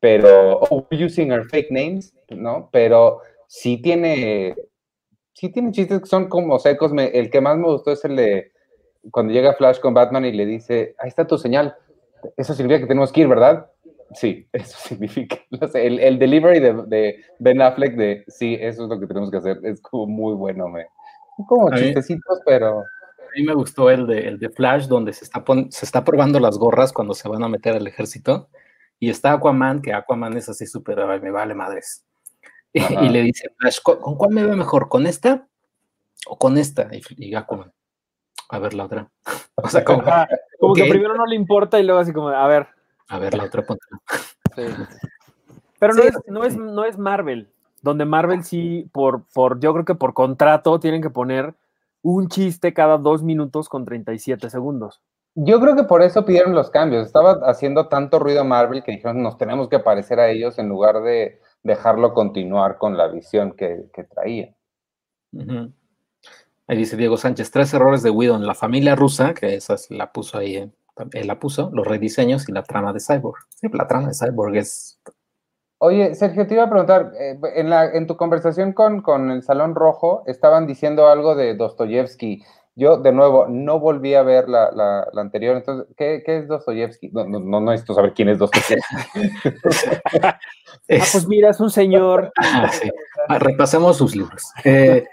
[0.00, 2.70] pero, oh, using our fake names, ¿no?
[2.72, 4.54] Pero sí tiene,
[5.34, 6.92] sí tiene chistes que son como secos.
[6.96, 8.52] el que más me gustó es el de
[9.10, 11.76] cuando llega Flash con Batman y le dice, ahí está tu señal.
[12.36, 13.66] Eso significa que tenemos que ir, ¿verdad?
[14.14, 15.36] Sí, eso significa.
[15.74, 19.60] el, delivery de, Ben Affleck de sí, eso es lo que tenemos que hacer.
[19.64, 20.86] Es como muy bueno, me.
[21.48, 22.80] Como chistecitos, pero.
[22.80, 26.38] A mí me gustó el de, el de Flash, donde se está, se está probando
[26.38, 28.50] las gorras cuando se van a meter al ejército.
[28.98, 32.04] Y está Aquaman, que Aquaman es así súper, me vale madres.
[32.74, 34.88] Y, le dice Flash, ¿con, cuál me ve mejor?
[34.88, 35.46] ¿Con esta
[36.26, 36.88] o con esta?
[37.18, 37.72] Y, Aquaman,
[38.52, 39.08] a ver la otra.
[39.54, 40.02] O sea, como,
[40.58, 42.66] como que primero no le importa y luego así como, a ver.
[43.08, 43.84] A ver la otra punta.
[45.78, 47.50] Pero no, es, no, es, no es Marvel,
[47.82, 51.54] donde Marvel sí, por, por, yo creo que por contrato tienen que poner
[52.00, 55.00] un chiste cada dos minutos con 37 segundos.
[55.34, 57.06] Yo creo que por eso pidieron los cambios.
[57.06, 61.02] Estaba haciendo tanto ruido Marvel que dijeron, nos tenemos que parecer a ellos en lugar
[61.02, 64.54] de dejarlo continuar con la visión que, traía.
[66.68, 70.38] Ahí dice Diego Sánchez, tres errores de Whedon, la familia rusa, que esa la puso
[70.38, 70.70] ahí,
[71.12, 73.38] él la puso, los rediseños y la trama de Cyborg.
[73.48, 75.00] Sí, la trama de Cyborg es...
[75.78, 79.42] Oye, Sergio, te iba a preguntar, eh, en, la, en tu conversación con, con el
[79.42, 82.44] Salón Rojo, estaban diciendo algo de Dostoyevsky.
[82.74, 85.56] Yo, de nuevo, no volví a ver la, la, anterior.
[85.56, 87.10] Entonces, ¿qué, qué es Dostoyevsky?
[87.10, 88.96] No, no, no, necesito saber quién es Dostoyevsky.
[90.22, 90.38] ah,
[90.86, 92.32] pues mira, es un señor.
[92.36, 92.88] Ah, sí.
[93.28, 94.42] Ah, repasemos sus libros.
[94.64, 95.04] Eh,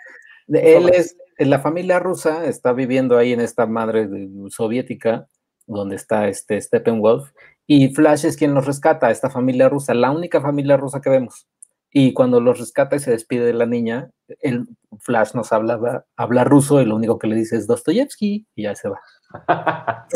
[0.49, 4.09] él es, la familia rusa está viviendo ahí en esta madre
[4.49, 5.27] soviética,
[5.67, 7.31] donde está este Steppenwolf,
[7.67, 11.47] y Flash es quien los rescata, esta familia rusa, la única familia rusa que vemos.
[11.91, 14.67] Y cuando los rescata y se despide de la niña, el
[14.99, 18.75] Flash nos habla, habla ruso y lo único que le dice es Dostoyevsky y ya
[18.75, 18.99] se va.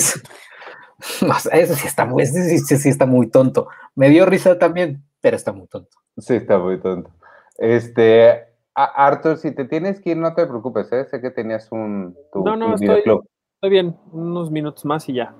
[1.51, 3.67] eso sí está, muy, sí, está muy tonto.
[3.95, 5.97] Me dio risa también, pero está muy tonto.
[6.17, 7.11] Sí, está muy tonto.
[7.57, 11.05] Este, Arthur, si te tienes que ir, no te preocupes, ¿eh?
[11.05, 15.35] sé que tenías un No, no, estoy, estoy bien, unos minutos más y ya.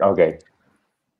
[0.00, 0.20] Ok.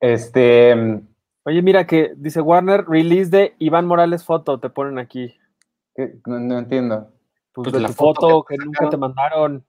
[0.00, 1.02] Este,
[1.44, 5.36] Oye, mira que dice Warner, release de Iván Morales foto, te ponen aquí.
[6.24, 7.12] No, entiendo.
[7.52, 9.64] Pues, pues la foto, que, nunca te mandaron.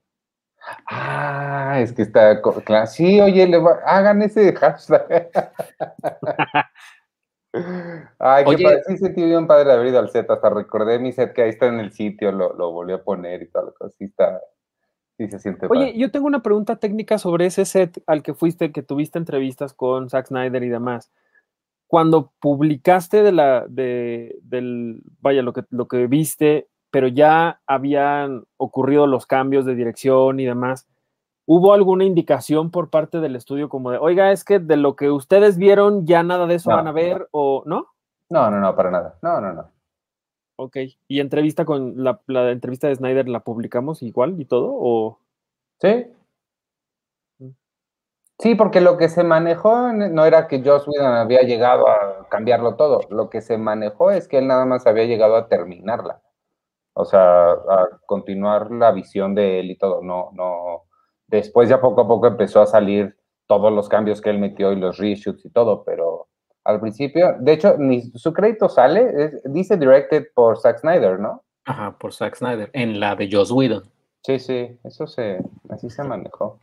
[0.87, 2.85] Ah, es que está claro.
[2.85, 3.51] Sí, oye,
[3.85, 5.31] hagan ese hashtag.
[8.17, 11.33] Ay, que padre, sí sentí bien padre haber ido al set, hasta recordé mi set
[11.33, 14.41] que ahí está en el sitio, lo, lo volví a poner y todo, sí está,
[15.17, 18.71] sí se siente Oye, yo tengo una pregunta técnica sobre ese set al que fuiste,
[18.71, 21.11] que tuviste entrevistas con Zack Snyder y demás.
[21.85, 28.45] Cuando publicaste de la, de, del, vaya, lo que, lo que viste, pero ya habían
[28.57, 30.87] ocurrido los cambios de dirección y demás,
[31.45, 35.11] ¿hubo alguna indicación por parte del estudio como de, oiga, es que de lo que
[35.11, 37.87] ustedes vieron ya nada de eso van a ver o no?
[38.29, 39.17] No, no, no, para nada.
[39.21, 39.69] No, no, no.
[40.55, 40.77] Ok.
[41.07, 44.71] ¿Y entrevista con la, la entrevista de Snyder la publicamos igual y todo?
[44.71, 45.19] ¿O?
[45.81, 46.05] Sí,
[48.39, 52.75] Sí, porque lo que se manejó no era que Joss Whedon había llegado a cambiarlo
[52.75, 56.21] todo, lo que se manejó es que él nada más había llegado a terminarla,
[56.93, 60.83] o sea, a continuar la visión de él y todo, no, no,
[61.37, 63.15] después ya poco a poco empezó a salir
[63.47, 66.27] todos los cambios que él metió y los reshoots y todo, pero
[66.63, 71.43] al principio, de hecho, ni su crédito sale, dice directed por Zack Snyder, ¿no?
[71.65, 73.83] Ajá, por Zack Snyder, en la de Joss Whedon.
[74.25, 76.59] Sí, sí, eso se, así se manejó.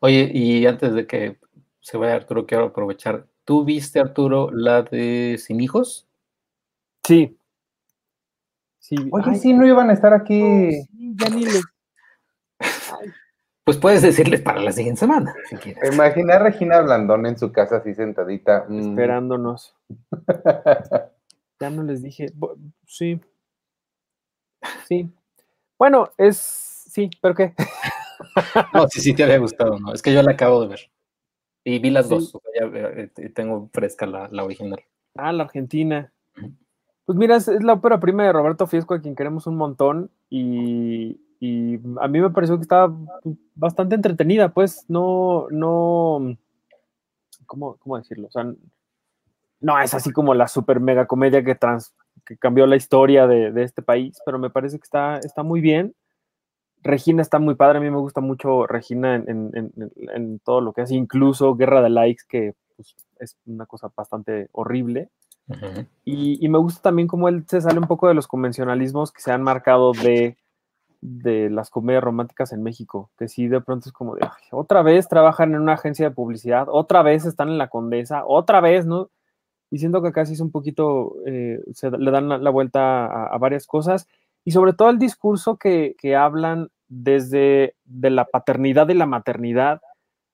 [0.00, 1.36] Oye, y antes de que
[1.80, 3.26] se vaya Arturo, quiero aprovechar.
[3.44, 6.06] ¿Tú viste, Arturo, la de Sin Hijos?
[7.04, 7.38] Sí.
[8.78, 8.96] sí.
[9.12, 10.70] Oye, sí, no iban a estar aquí.
[10.92, 11.44] ya ni
[13.66, 15.92] Pues puedes decirles para la siguiente semana, si quieres.
[15.92, 18.64] Imagina a Regina Blandón en su casa así sentadita.
[18.68, 18.78] Mm.
[18.78, 19.74] Esperándonos.
[21.60, 22.32] ya no les dije.
[22.86, 23.20] Sí.
[24.86, 25.10] Sí.
[25.76, 26.36] Bueno, es.
[26.36, 27.54] Sí, pero ¿qué?
[28.72, 29.92] no, sí, sí te había gustado, ¿no?
[29.92, 30.80] Es que yo la acabo de ver.
[31.64, 34.78] Y vi las dos, ya eh, tengo fresca la, original.
[35.16, 36.12] Ah, la Argentina.
[37.04, 41.20] Pues mira, es, la ópera prima de Roberto Fiesco, a quien queremos un montón, y,
[41.40, 42.94] a mí me pareció que estaba
[43.54, 46.36] bastante entretenida, pues no, no,
[47.46, 48.28] ¿cómo, cómo decirlo?
[48.28, 48.44] O sea,
[49.60, 53.52] no es así como la super mega comedia que, trans, que cambió la historia de,
[53.52, 55.94] de, este país, pero me parece que está, está muy bien.
[56.82, 60.94] Regina está muy padre, a mí me gusta mucho Regina en, todo lo que hace,
[60.94, 65.10] incluso Guerra de Likes, que pues, es una cosa bastante horrible.
[66.04, 69.32] y, me gusta también cómo él se sale un poco de los convencionalismos que se
[69.32, 70.36] han marcado de,
[71.08, 75.06] de las comedias románticas en México, que sí de pronto es como de, otra vez
[75.08, 79.10] trabajan en una agencia de publicidad, otra vez están en la Condesa, otra vez, ¿no?
[79.70, 83.38] Y siento que sí es un poquito, eh, se le dan la, vuelta a, a,
[83.38, 84.08] varias cosas.
[84.44, 89.80] Y sobre todo el discurso que, que hablan desde de la paternidad y la maternidad,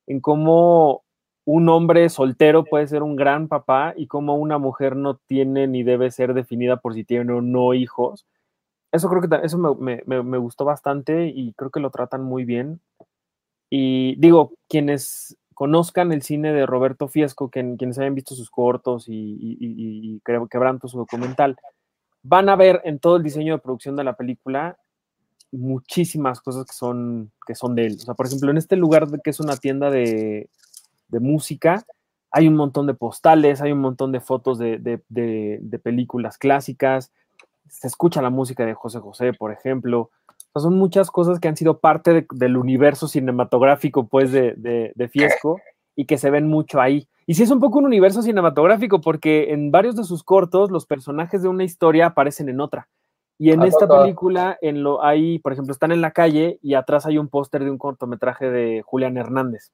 [0.07, 1.03] en cómo
[1.45, 5.83] un hombre soltero puede ser un gran papá y cómo una mujer no tiene ni
[5.83, 8.27] debe ser definida por si tiene o no hijos.
[8.93, 12.45] Eso creo que eso me, me, me gustó bastante y creo que lo tratan muy
[12.45, 12.81] bien.
[13.71, 19.09] Y digo, quienes conozcan el cine de Roberto Fiesco, que, quienes hayan visto sus cortos
[19.09, 20.21] y, y, y, y
[20.51, 21.57] Quebranto, su documental,
[22.23, 24.77] van a ver en todo el diseño de producción de la película
[25.53, 27.97] muchísimas cosas que son, que son de él.
[27.97, 30.49] O sea, por ejemplo, en este lugar que es una tienda de,
[31.09, 31.85] de música,
[32.31, 37.13] hay un montón de postales, hay un montón de fotos de, de, películas clásicas,
[37.73, 40.11] se escucha la música de José José, por ejemplo.
[40.53, 45.59] O sea, son muchas cosas que han sido parte del universo cinematográfico, pues, de, Fiesco
[45.97, 47.09] y que se ven mucho ahí.
[47.27, 50.87] Y sí es un poco un universo cinematográfico porque en varios de sus cortos los
[50.87, 52.89] personajes de una historia aparecen en otra.
[53.39, 57.07] Y en esta película, en lo, hay, por ejemplo, están en la calle y atrás
[57.07, 59.73] hay un póster de un cortometraje de Julián Hernández,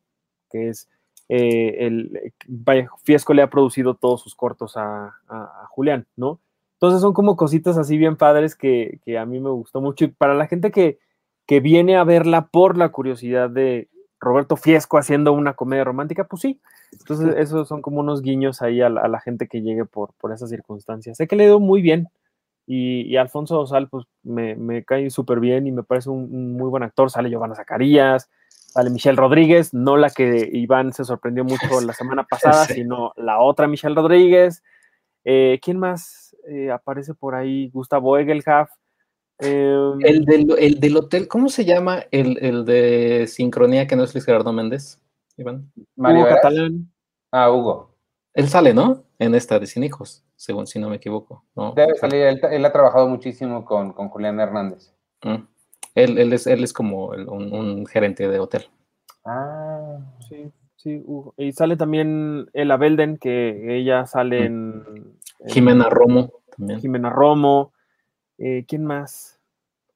[0.51, 0.89] que es
[1.29, 6.41] eh, el vaya, Fiesco le ha producido todos sus cortos a, a, a, Julián, ¿no?
[6.79, 10.05] Entonces son como cositas así bien padres que, que, a mí me gustó mucho.
[10.05, 11.01] Y para la gente que,
[11.45, 13.89] que viene a verla por la curiosidad de
[14.21, 16.61] Roberto Fiesco haciendo una comedia romántica, pues sí.
[16.93, 20.13] Entonces, esos son como unos guiños ahí a la, a la gente que llegue por,
[20.21, 21.17] por esas circunstancias.
[21.17, 22.09] Sé que le dio muy bien.
[22.65, 26.53] Y, y, Alfonso Osal, pues me, me cae súper bien y me parece un, un,
[26.53, 27.11] muy buen actor.
[27.11, 32.23] Sale Giovanna Zacarías, sale Michelle Rodríguez, no la que Iván se sorprendió mucho la semana
[32.31, 32.75] pasada, sí.
[32.75, 34.63] sino la otra Michelle Rodríguez.
[35.25, 37.69] Eh, ¿Quién más eh, aparece por ahí?
[37.71, 38.71] Gustavo Egelhaf.
[39.41, 44.03] Eh, el, del, el, del, hotel, ¿cómo se llama el, el, de sincronía que no
[44.03, 45.01] es Luis Gerardo Méndez?
[45.37, 45.71] Iván.
[45.95, 46.93] Mario Hugo Catalán.
[47.31, 47.95] Ah, Hugo.
[48.35, 49.05] Él sale, ¿no?
[49.19, 51.45] En esta de Sin Hijos, según si no me equivoco.
[51.57, 51.73] ¿no?
[51.73, 54.93] Debe salir, él, él, ha trabajado muchísimo con, con Julián Hernández.
[55.23, 55.45] Mm.
[55.95, 58.67] Él, él, es, él es como el, un, un, gerente de hotel.
[59.25, 61.03] Ah, sí, sí.
[61.05, 65.18] Uh, y sale también Ella Belden, que ella sale en.
[65.41, 66.81] En Jimena Romo también.
[66.81, 67.73] Jimena Romo.
[68.39, 69.41] Eh, ¿Quién más?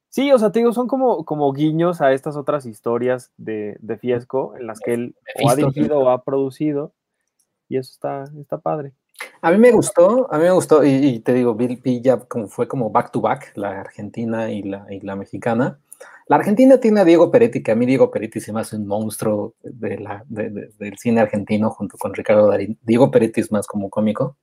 [0.08, 3.96] Sí, o sea, te digo, son como, como guiños a estas otras historias de, de
[3.96, 6.92] Fiesco en las que él o ha dirigido o ha producido.
[7.68, 8.92] Y eso está, está padre.
[9.40, 12.18] A mí me gustó, a mí me gustó, y, y te digo, Bill P ya
[12.18, 15.78] como fue como back to back, la argentina y la, y la mexicana.
[16.26, 18.86] La Argentina tiene a Diego Peretti, que a mí Diego Peretti se me hace un
[18.86, 22.78] monstruo de la, de, de, del cine argentino junto con Ricardo Darín.
[22.82, 24.36] Diego Peretti es más como cómico.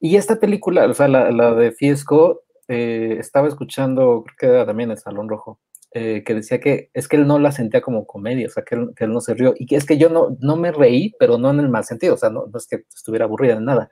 [0.00, 4.66] Y esta película, o sea, la, la de Fiesco, eh, estaba escuchando, creo que era
[4.66, 5.60] también el Salón Rojo,
[5.92, 8.76] eh, que decía que es que él no la sentía como comedia, o sea, que
[8.76, 9.54] él, que él, no se rió.
[9.58, 12.14] Y que es que yo no, no me reí, pero no en el mal sentido,
[12.14, 13.90] o sea, no, no es que estuviera aburrida de nada.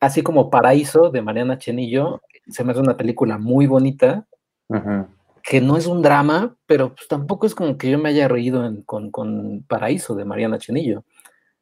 [0.00, 4.26] Así como Paraíso de Mariana Chenillo, se me hace una película muy bonita.
[4.68, 5.08] Uh -huh
[5.48, 8.66] que no es un drama, pero pues tampoco es como que yo me haya reído
[8.66, 11.04] en, con, con, Paraíso de Mariana Chenillo.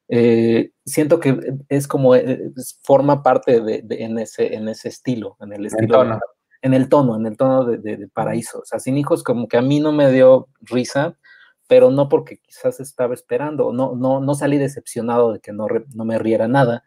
[0.09, 1.39] Eh, siento que
[1.69, 2.53] es como, eh,
[2.83, 5.83] forma parte de, de, en, ese, en ese estilo, en el estilo.
[5.83, 6.15] El tono.
[6.15, 6.21] De,
[6.63, 8.61] en el tono, en el tono de, de, Paraíso.
[8.61, 11.17] O sea, Sin Hijos como que a mí no me dio risa,
[11.69, 16.05] pero no porque quizás estaba esperando, no, no, no salí decepcionado de que no, no
[16.05, 16.85] me riera nada,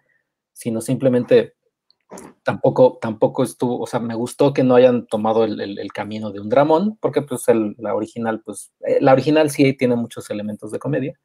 [0.54, 1.56] sino simplemente
[2.44, 6.32] tampoco, tampoco estuvo, o sea, me gustó que no hayan tomado el, el, el camino
[6.32, 10.30] de un dramón, porque pues el, la original, pues, eh, la original sí tiene muchos
[10.30, 11.20] elementos de comedia,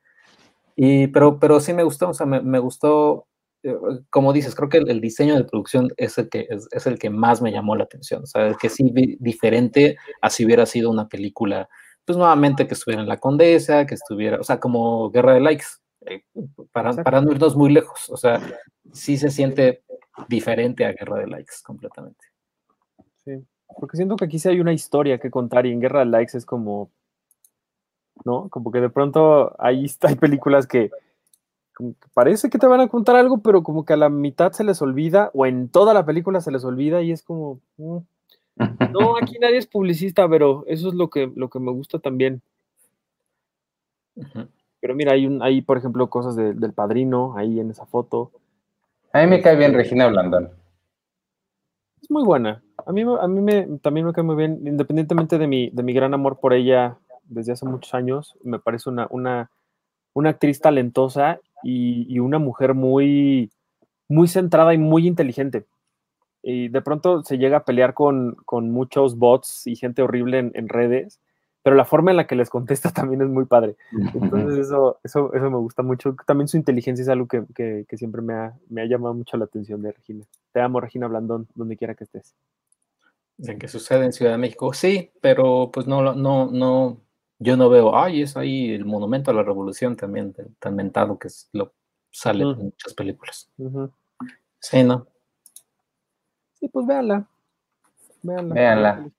[0.76, 3.26] y, pero, pero sí me gustó, o sea, me, me gustó,
[3.62, 3.76] eh,
[4.10, 6.98] como dices, creo que el, el, diseño de producción es el, que, es, es, el
[6.98, 10.66] que más me llamó la atención, o sea, es que sí diferente a si hubiera
[10.66, 11.68] sido una película,
[12.04, 15.66] pues nuevamente que estuviera en La Condesa, que estuviera, o sea, como Guerra de Likes,
[16.06, 16.24] eh,
[16.72, 18.40] para, para no irnos muy lejos, o sea,
[18.92, 19.84] sí se siente
[20.28, 22.24] diferente a Guerra de Likes completamente.
[23.24, 23.44] Sí,
[23.78, 26.36] porque siento que aquí sí hay una historia que contar y en Guerra de Likes
[26.36, 26.90] es como,
[28.24, 28.48] ¿no?
[28.48, 30.90] Como que de pronto ahí está, hay películas que,
[31.76, 34.64] que parece que te van a contar algo, pero como que a la mitad se
[34.64, 37.98] les olvida o en toda la película se les olvida y es como, mm.
[38.92, 42.42] no, aquí nadie es publicista, pero eso es lo que, lo que me gusta también.
[44.16, 44.48] Uh -huh.
[44.80, 48.30] Pero mira, hay, un, hay por ejemplo, cosas de, del padrino ahí en esa foto.
[49.14, 50.50] A mí me cae bien Regina Blandón.
[52.02, 52.62] Es muy buena.
[52.84, 55.94] A mí, a mí me, también me cae muy bien, independientemente de mi, de mi
[55.94, 58.36] gran amor por ella desde hace muchos años.
[58.42, 59.50] Me parece una, una,
[60.12, 63.50] una actriz talentosa y, y, una mujer muy,
[64.08, 65.66] muy centrada y muy inteligente.
[66.42, 70.52] Y de pronto se llega a pelear con, con muchos bots y gente horrible en,
[70.54, 71.20] en redes,
[71.64, 73.76] pero la forma en la que les contesta también es muy padre.
[74.14, 76.14] Entonces eso, eso, eso me gusta mucho.
[76.26, 79.38] También su inteligencia es algo que, que, que siempre me ha, me ha, llamado mucho
[79.38, 80.24] la atención de Regina.
[80.52, 82.34] Te amo, Regina Blandón, donde quiera que estés.
[83.38, 87.00] De que sucede en Ciudad de México, sí, pero pues no, no, no,
[87.44, 91.28] yo no veo, ay, es ahí el monumento a la revolución también, tan mentado que
[91.28, 91.74] es lo
[92.10, 92.54] sale uh -huh.
[92.54, 93.50] en muchas películas.
[93.58, 93.92] Uh -huh.
[94.60, 95.06] Sí, ¿no?
[96.54, 97.28] Sí, pues véanla.
[98.22, 98.54] Véanla.
[98.54, 99.10] Véanla.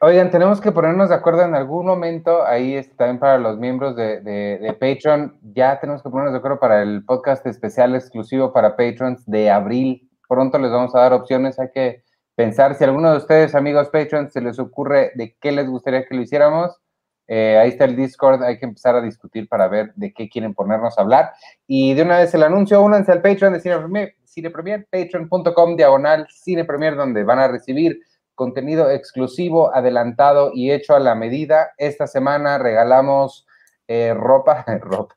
[0.00, 4.20] Oigan, tenemos que ponernos de acuerdo en algún momento, ahí también para los miembros de,
[4.20, 8.76] de, de, Patreon, ya tenemos que ponernos de acuerdo para el podcast especial exclusivo para
[8.76, 10.10] Patrons de abril.
[10.28, 12.04] Pronto les vamos a dar opciones, hay que
[12.34, 16.04] pensar si a alguno de ustedes, amigos Patrons, se les ocurre de qué les gustaría
[16.04, 16.83] que lo hiciéramos.
[17.26, 20.54] Eh, ahí está el Discord, hay que empezar a discutir para ver de qué quieren
[20.54, 21.32] ponernos a hablar.
[21.66, 25.76] Y de una vez el anuncio, únanse al Patreon de Cine Premier, Cine Premier patreon.com
[25.76, 28.00] diagonal Cine Premier, donde van a recibir
[28.34, 31.72] contenido exclusivo, adelantado y hecho a la medida.
[31.78, 33.46] Esta semana regalamos
[33.86, 35.14] eh, ropa, ropa,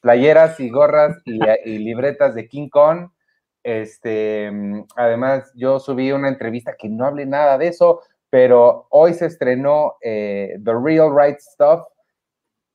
[0.00, 3.10] playeras y gorras y, libretas de King Kong.
[3.62, 4.52] Este,
[4.96, 8.02] además, yo subí una entrevista que no hablé nada de eso,
[8.34, 11.86] pero hoy se estrenó eh, The Real Right Stuff,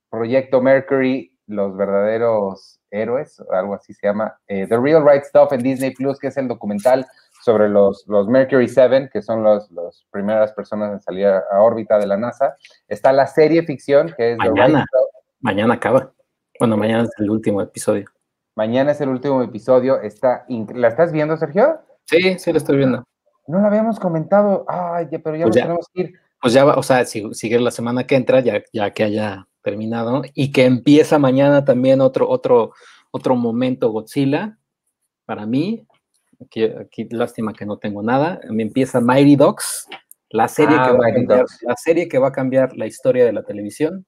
[0.09, 5.51] Proyecto Mercury, los verdaderos héroes, o algo así se llama, eh, The Real Right Stuff
[5.51, 7.05] en Disney Plus, que es el documental
[7.43, 11.61] sobre los, los Mercury 7, que son las los primeras personas en salir a, a,
[11.61, 12.55] órbita de la NASA.
[12.87, 15.23] Está la serie ficción, que es mañana, The Right Stuff.
[15.41, 16.13] Mañana acaba.
[16.57, 18.05] Bueno, mañana es el último episodio.
[18.55, 19.99] Mañana es el último episodio.
[19.99, 21.81] Está ¿La estás viendo, Sergio?
[22.05, 23.03] Sí, sí, lo estoy viendo.
[23.49, 24.63] No lo habíamos comentado.
[24.67, 26.13] Ay, pero ya pues ya, tenemos que ir.
[26.39, 29.47] Pues ya va, o sea, si, sigue la semana que entra, ya, ya que haya
[29.63, 32.73] terminado, y que empieza mañana también otro, otro,
[33.11, 34.57] otro momento Godzilla,
[35.25, 35.85] para mí,
[36.39, 39.89] aquí, aquí lástima que no tengo nada, me empieza Mighty Dogs,
[40.29, 43.25] la serie, ah, que va a cambiar, la serie que va a cambiar la historia
[43.25, 44.05] de la televisión,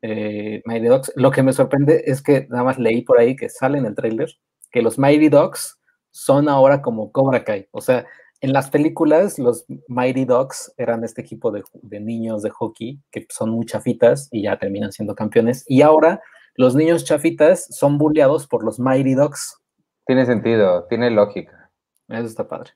[0.00, 1.12] eh, Mighty Dogs.
[1.16, 3.96] Lo que me sorprende es que nada más leí por ahí que sale en el
[3.96, 4.30] tráiler
[4.70, 5.78] que los Mighty Dogs
[6.10, 8.06] son ahora como Cobra Kai, o sea,
[8.40, 13.26] en las películas, los Mighty Dogs eran este equipo de, de, niños de hockey que
[13.28, 15.64] son muy chafitas y ya terminan siendo campeones.
[15.68, 16.22] Y ahora
[16.54, 19.60] los niños chafitas son bulleados por los Mighty Dogs.
[20.06, 21.70] Tiene sentido, tiene lógica.
[22.08, 22.72] Eso está padre.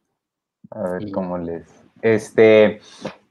[0.71, 1.13] A ver y...
[1.13, 1.67] cómo les.
[2.03, 2.81] Este,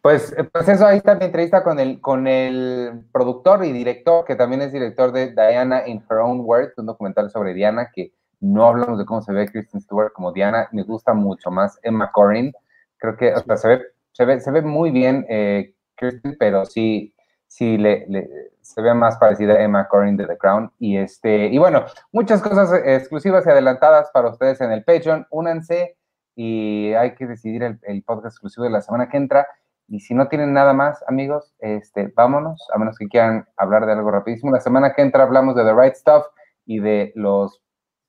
[0.02, 4.36] pues, pues eso, ahí está mi entrevista con el, con el productor y director, que
[4.36, 8.12] también es director de Diana in Her Own Words, un documental sobre Diana que
[8.44, 12.12] no hablamos de cómo se ve Kristen Stewart como Diana, me gusta mucho más Emma
[12.12, 12.52] Corrin,
[12.98, 13.82] creo que, o se ve,
[14.12, 17.16] se ve, se ve muy bien eh, Kristen, pero sí,
[17.48, 18.30] sí le, le,
[18.62, 22.42] se ve más parecida a Emma Corrin de The Crown, y este, y bueno, muchas
[22.42, 25.96] cosas exclusivas y adelantadas para ustedes en el Patreon, únanse,
[26.36, 29.48] y hay que decidir el, el podcast exclusivo de la semana que entra,
[29.88, 33.94] y si no tienen nada más, amigos, este, vámonos, a menos que quieran hablar de
[33.94, 36.26] algo rapidísimo, la semana que entra hablamos de The Right Stuff,
[36.66, 37.63] y de los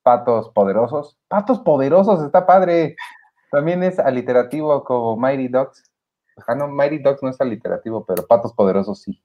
[0.04, 1.18] patos poderosos.
[1.26, 2.94] Patos poderosos, está padre.
[3.50, 5.90] También es aliterativo como Mighty Dogs.
[6.46, 9.20] Ah, no, Mighty Dogs no es aliterativo, pero patos poderosos sí.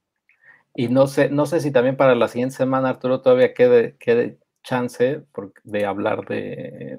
[0.74, 4.38] Y no sé, no sé si también para la siguiente semana, Arturo, todavía quede, quede
[4.62, 6.98] chance por, de hablar de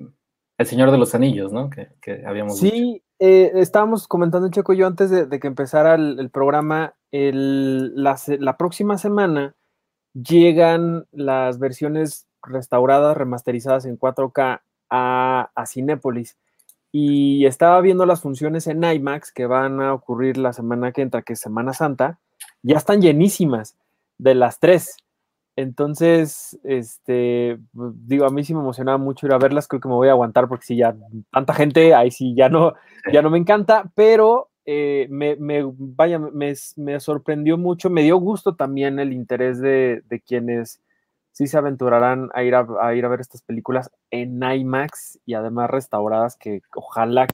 [0.57, 1.69] El Señor de los Anillos, ¿no?
[1.69, 6.19] Que, que habíamos Sí, eh, estábamos comentando, Checo, yo antes de, de que empezara el,
[6.19, 9.55] el programa, el, la, la próxima semana
[10.13, 16.37] llegan las versiones restauradas, remasterizadas en 4K a, a Cinépolis.
[16.91, 21.21] Y estaba viendo las funciones en IMAX que van a ocurrir la semana que entra,
[21.21, 22.19] que es Semana Santa,
[22.63, 23.77] ya están llenísimas
[24.17, 24.97] de las tres.
[25.55, 29.95] Entonces, este, digo, a mí sí me emocionaba mucho ir a verlas, creo que me
[29.95, 30.95] voy a aguantar porque si ya
[31.31, 32.73] tanta gente, ahí sí ya no,
[33.11, 38.17] ya no me encanta, pero eh, me, me, vaya, me, me, sorprendió mucho, me dio
[38.17, 40.79] gusto también el interés de, de quienes
[41.31, 45.33] sí se aventurarán a ir a, a, ir a ver estas películas en IMAX y
[45.33, 47.27] además restauradas que ojalá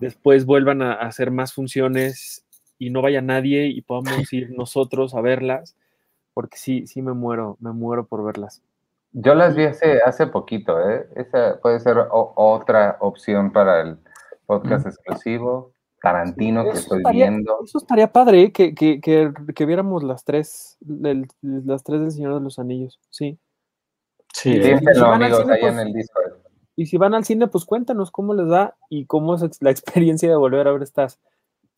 [0.00, 2.44] después vuelvan a, hacer más funciones
[2.78, 5.76] y no vaya nadie y podamos ir nosotros a verlas,
[6.32, 8.62] porque sí, sí me muero, me muero por verlas.
[9.12, 11.08] Yo las vi hace, hace poquito, ¿eh?
[11.16, 13.98] Esa puede ser o, otra opción para el
[14.46, 14.88] podcast mm.
[14.88, 15.72] exclusivo.
[16.00, 17.58] Tarantino que estoy estaría, viendo.
[17.64, 18.52] Eso estaría padre, ¿eh?
[18.52, 23.00] que, que, que, que, viéramos las tres, el, las tres del Señor de los Anillos,
[23.10, 23.38] sí.
[24.32, 26.32] Sí, díganlo, si amigos, cine, ahí pues, en el Discord.
[26.76, 30.28] Y si van al cine, pues cuéntanos cómo les da y cómo es la experiencia
[30.28, 31.18] de volver a ver estas,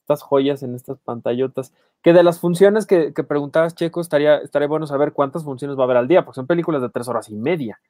[0.03, 1.73] estas joyas en estas pantallotas.
[2.03, 5.83] Que de las funciones que, que preguntabas, Checo, estaría, estaría bueno saber cuántas funciones va
[5.83, 7.81] a haber al día, porque son películas de tres horas y media.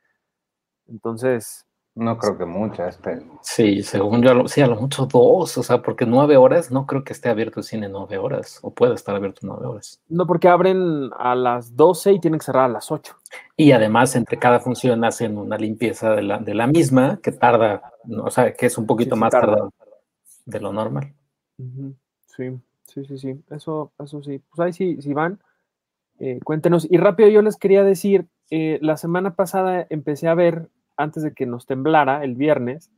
[0.86, 1.66] Entonces,
[2.00, 3.20] No creo que muchas, pero.
[3.42, 7.04] Sí, según yo, sí, a lo mucho dos, o sea, porque nueve horas, no creo
[7.04, 10.00] que esté abierto el cine nueve horas, o pueda estar abierto nueve horas.
[10.08, 13.14] No, porque abren a las 12 y tienen que cerrar a las 8.
[13.54, 17.92] Y además, entre cada función hacen una limpieza de la, de la misma, que tarda,
[18.08, 19.70] o sea, que es un poquito más tardado
[20.46, 21.12] de lo normal.
[22.34, 24.40] Sí, sí, sí, sí, eso, eso sí.
[24.48, 25.38] Pues ahí sí, sí van,
[26.18, 26.90] eh, cuéntenos.
[26.90, 30.70] Y rápido yo les quería decir, eh, la semana pasada empecé a ver
[31.00, 32.90] antes de que nos temblara el viernes,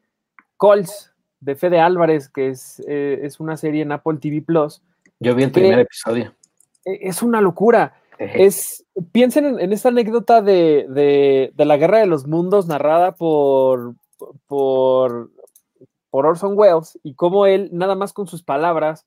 [0.57, 4.83] Colts de Fede Álvarez, que es, eh, es una serie en Apple TV Plus.
[5.19, 6.35] Yo vi el primer episodio.
[6.85, 7.95] E, es una locura.
[8.19, 13.97] Es, piensen en, esta anécdota de, la guerra de los mundos narrada por,
[14.47, 15.31] por,
[16.11, 19.07] por Orson Welles y cómo él, nada más con sus palabras,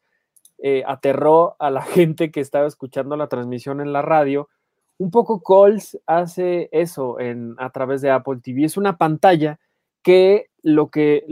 [0.57, 4.49] eh, aterró a la gente que estaba escuchando la transmisión en la radio
[4.97, 8.63] un poco Coles hace eso en, a través de Apple TV.
[8.63, 9.59] Es una pantalla
[10.01, 11.23] que lo que,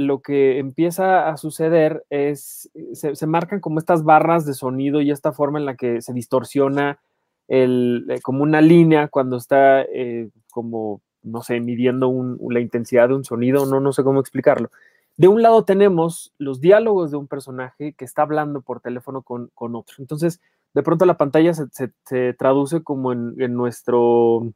[0.57, 5.65] empieza a suceder es, se, marcan como estas barras de sonido y esta forma en
[5.65, 6.99] la que se distorsiona
[7.47, 12.11] eh, como una línea cuando está eh, como, no sé, midiendo
[12.49, 14.69] la intensidad de un sonido, no, no sé cómo explicarlo.
[15.17, 19.51] De un lado tenemos los diálogos de un personaje que está hablando por teléfono con,
[19.53, 19.95] con otro.
[19.99, 20.41] Entonces,
[20.73, 24.53] de pronto la pantalla se, traduce como en, nuestro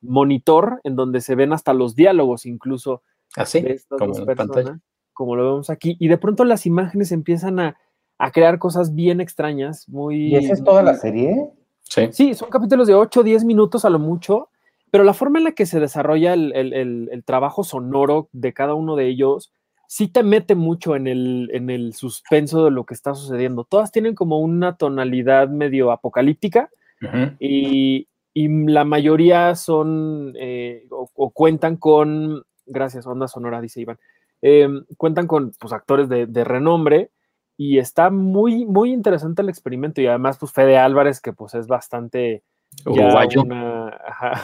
[0.00, 3.02] monitor, en donde se ven hasta los diálogos incluso.
[3.36, 4.80] Así, ¿Ah, como en pantalla.
[5.12, 5.96] Como lo vemos aquí.
[5.98, 7.76] Y de pronto las imágenes empiezan a,
[8.32, 10.28] crear cosas bien extrañas, muy...
[10.28, 11.50] ¿Y esa es toda la serie?
[11.82, 12.08] Sí.
[12.12, 14.48] Sí, son capítulos de 8 o 10 minutos a lo mucho,
[14.92, 19.08] pero la forma en la que se desarrolla el trabajo sonoro de cada uno de
[19.08, 19.52] ellos
[19.92, 23.64] sí te mete mucho en el, en el suspenso de lo que está sucediendo.
[23.64, 26.70] Todas tienen como una tonalidad medio apocalíptica
[27.38, 33.98] y, la mayoría son eh, o, cuentan con, gracias, onda sonora, dice Iván,
[34.40, 37.10] em, cuentan con pues, actores de, renombre
[37.58, 41.66] y está muy, muy interesante el experimento y además pues Fede Álvarez que pues es
[41.66, 42.42] bastante...
[42.86, 43.98] una,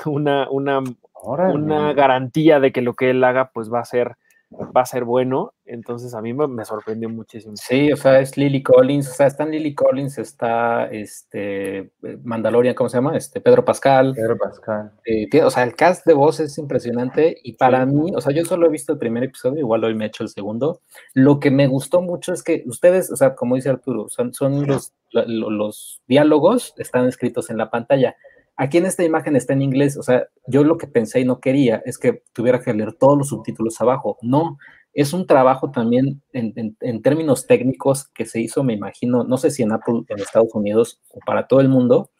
[0.05, 0.83] una, una,
[1.25, 4.19] una garantía de que lo que él haga pues va a ser
[4.51, 5.55] va a ser bueno.
[5.65, 7.55] Entonces a mí me, sorprendió muchísimo.
[7.57, 11.93] Sí, o sea, es Lily Collins, o sea, está Lily Collins, está este
[12.23, 13.17] Mandalorian, ¿cómo se llama?
[13.17, 14.15] Este Pedro Pascal.
[14.15, 14.93] Pedro Pascal.
[15.05, 18.45] Eh, o sea, el cast de voz es impresionante y para mí, o sea, yo
[18.45, 20.81] solo he visto el primer episodio, igual hoy me he hecho el segundo.
[21.13, 24.67] Lo que me gustó mucho es que ustedes, o sea, como dice Arturo, son, son
[24.67, 28.17] los, los diálogos están escritos en la pantalla
[28.61, 31.39] Aquí en esta imagen está en inglés, o sea, yo lo que pensé y no
[31.39, 34.19] quería es que tuviera que leer todos los subtítulos abajo.
[34.21, 34.59] No,
[34.93, 39.63] es un trabajo también en, términos técnicos que se hizo, me imagino, no sé si
[39.63, 42.11] en Apple en Estados Unidos o para todo el mundo,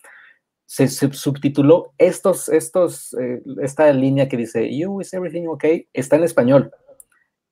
[0.65, 6.23] se, subtituló estos, estos, eh, esta línea que dice, you, is everything okay, está en
[6.23, 6.71] español.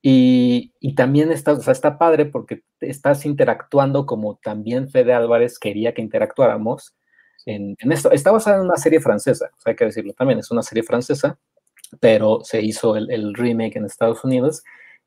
[0.01, 5.59] Y, y, también está, o sea, está padre porque estás interactuando como también Fede Álvarez
[5.59, 6.95] quería que interactuáramos
[7.47, 8.11] en, esto.
[8.11, 11.39] Está basada en una serie francesa, hay que decirlo también, es una serie francesa,
[11.99, 14.63] pero se hizo el, remake en Estados Unidos.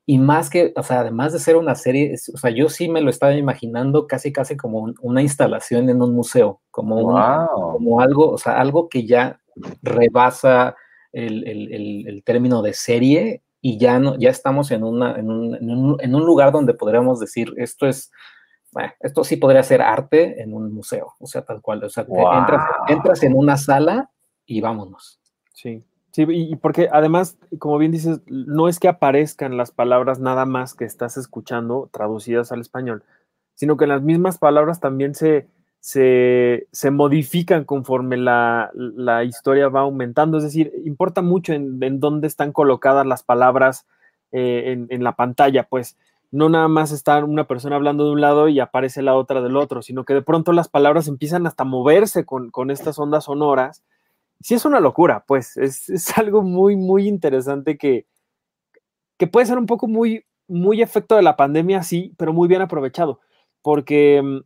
[0.07, 3.01] Y más que, o sea, además de ser una serie, o sea, yo sí me
[3.01, 7.13] lo estaba imaginando casi, casi como una instalación en un museo, como,
[7.51, 9.39] como algo, o sea, algo que ya
[9.83, 10.75] rebasa
[11.13, 15.55] el, el, el, término de serie y ya, no, ya estamos en, una, en, un,
[15.55, 18.11] en, un, en un lugar donde podríamos decir, esto es
[18.71, 21.83] bueno, esto sí podría ser arte en un museo, o sea, tal cual.
[21.83, 22.05] O sea,
[22.87, 24.09] entras, en una sala
[24.45, 25.19] y vámonos.
[25.53, 30.45] Sí, sí, y, porque además, como bien dices, no es que aparezcan las palabras nada
[30.45, 33.03] más que estás escuchando traducidas al español,
[33.55, 35.47] sino que las mismas palabras también se,
[35.81, 38.71] se, modifican conforme la,
[39.25, 40.37] historia va aumentando.
[40.37, 43.85] Es decir, importa mucho en, dónde están colocadas las palabras
[44.31, 45.97] eh, en, en la pantalla, pues
[46.31, 49.57] no nada más está una persona hablando de un lado y aparece la otra del
[49.57, 53.83] otro, sino que de pronto las palabras empiezan hasta moverse con, estas ondas sonoras.
[54.39, 58.07] Sí es una locura, pues es, algo muy, muy interesante que,
[59.17, 62.61] que puede ser un poco muy, muy efecto de la pandemia, sí, pero muy bien
[62.61, 63.19] aprovechado,
[63.61, 64.39] porque mm,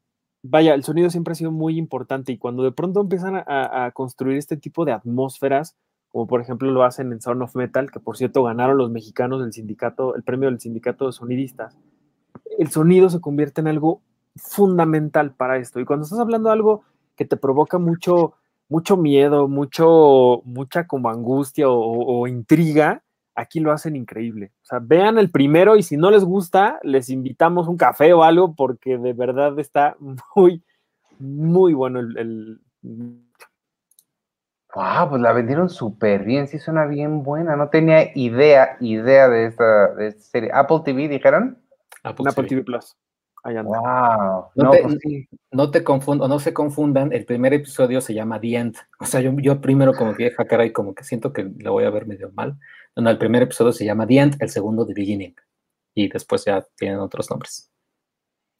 [0.44, 4.38] vaya, el sonido siempre ha sido muy importante y cuando de pronto empiezan a construir
[4.38, 5.76] este tipo de atmósferas,
[6.16, 9.44] como por ejemplo lo hacen en Sound of Metal, que por cierto ganaron los mexicanos
[9.44, 11.78] el sindicato, el premio del sindicato de sonidistas.
[12.58, 14.00] El sonido se convierte en algo
[14.38, 15.82] fundamental para esto.
[15.82, 16.84] Y cuando estás hablando de algo
[17.18, 18.36] que te provoca mucho,
[18.70, 23.04] mucho miedo, mucho, mucha como angustia o, intriga,
[23.36, 24.54] aquí lo hacen increíble.
[24.72, 28.56] O vean el primero y si no les gusta, les invitamos un café o algo
[28.56, 29.98] porque de verdad está
[30.38, 30.64] muy,
[31.20, 32.62] muy bueno el,
[34.76, 37.56] Wow, pues la vendieron súper bien, sí suena bien buena.
[37.56, 40.52] No tenía idea, idea de esta, de esta serie.
[40.54, 41.58] Apple TV, dijeron.
[42.04, 42.98] Apple, Apple TV Plus.
[43.44, 43.80] Ahí anda.
[43.80, 44.46] Wow.
[44.56, 45.30] No, te, pues sí.
[45.52, 48.76] no te confundan, no se confundan, el primer episodio se llama The End.
[49.00, 51.72] O sea, yo, yo primero como que deja cara y como que siento que lo
[51.72, 52.60] voy a ver medio mal.
[52.98, 55.36] No, no, el primer episodio se llama The End, el segundo The Beginning.
[55.94, 57.72] Y después ya tienen otros nombres.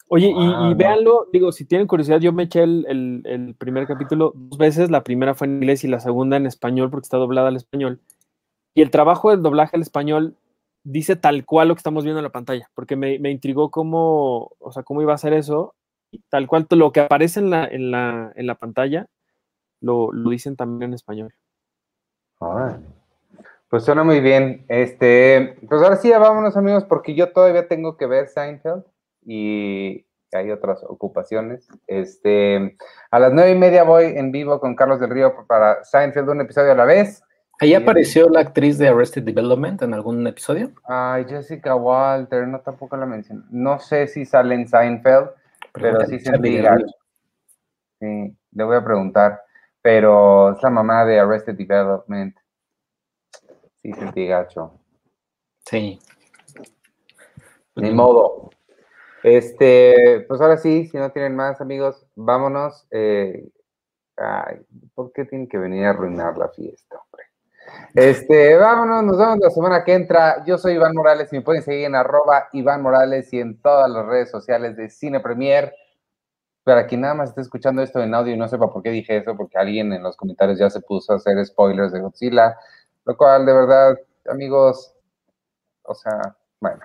[0.08, 3.88] Oye, y, y, véanlo, digo, si tienen curiosidad, yo me eché el, el, el, primer
[3.88, 7.18] capítulo dos veces, la primera fue en inglés y la segunda en español porque está
[7.18, 8.00] doblada al español.
[8.76, 10.36] Y el trabajo del doblaje al español
[10.84, 14.52] dice tal cual lo que estamos viendo en la pantalla, porque me, me intrigó cómo,
[14.60, 15.74] o sea, cómo iba a ser eso,
[16.30, 19.08] tal cual lo que aparece en la, en la, en la pantalla,
[19.82, 21.34] lo, lo dicen también en español.
[22.40, 22.78] Ah,
[23.70, 24.66] pues suena muy bien.
[24.68, 28.84] Este, pues ahora sí, ya vámonos amigos, porque yo todavía tengo que ver Seinfeld
[29.26, 31.68] y hay otras ocupaciones.
[31.88, 32.78] Este,
[33.12, 36.42] a las nueve y media voy en vivo con Carlos del Río para Seinfeld, un
[36.42, 37.24] episodio a la vez.
[37.60, 40.72] ¿Ahí apareció la actriz de Arrested Development en algún episodio?
[40.84, 43.44] Ay, Jessica Walter, no tampoco la mencioné.
[43.50, 45.30] No sé si sale en Seinfeld,
[45.72, 46.18] pero, pero sí
[46.62, 46.86] gacho.
[48.02, 49.42] Sí, le voy a preguntar.
[49.82, 52.36] Pero es la mamá de Arrested Development.
[53.82, 54.74] Sí, sentí gacho.
[55.66, 56.00] Sí.
[57.76, 58.50] Ni modo.
[59.26, 62.86] Este, pues ahora sí, si no tienen más amigos, vámonos.
[62.92, 63.50] Eh,
[64.18, 64.58] ay,
[64.94, 67.24] ¿por qué tienen que venir a arruinar la fiesta, hombre?
[67.96, 70.46] Este, vámonos, nos vemos la semana que entra.
[70.46, 73.90] Yo soy Iván Morales y me pueden seguir en arroba Iván Morales y en todas
[73.90, 75.74] las redes sociales de Cine Premier.
[76.64, 79.18] Para quien nada más esté escuchando esto en audio y no sepa por qué dije
[79.18, 82.60] eso, porque alguien en los comentarios ya se puso a hacer spoilers de Godzilla,
[83.06, 83.98] lo cual de verdad,
[84.30, 84.96] amigos,
[85.82, 86.82] o sea, bueno,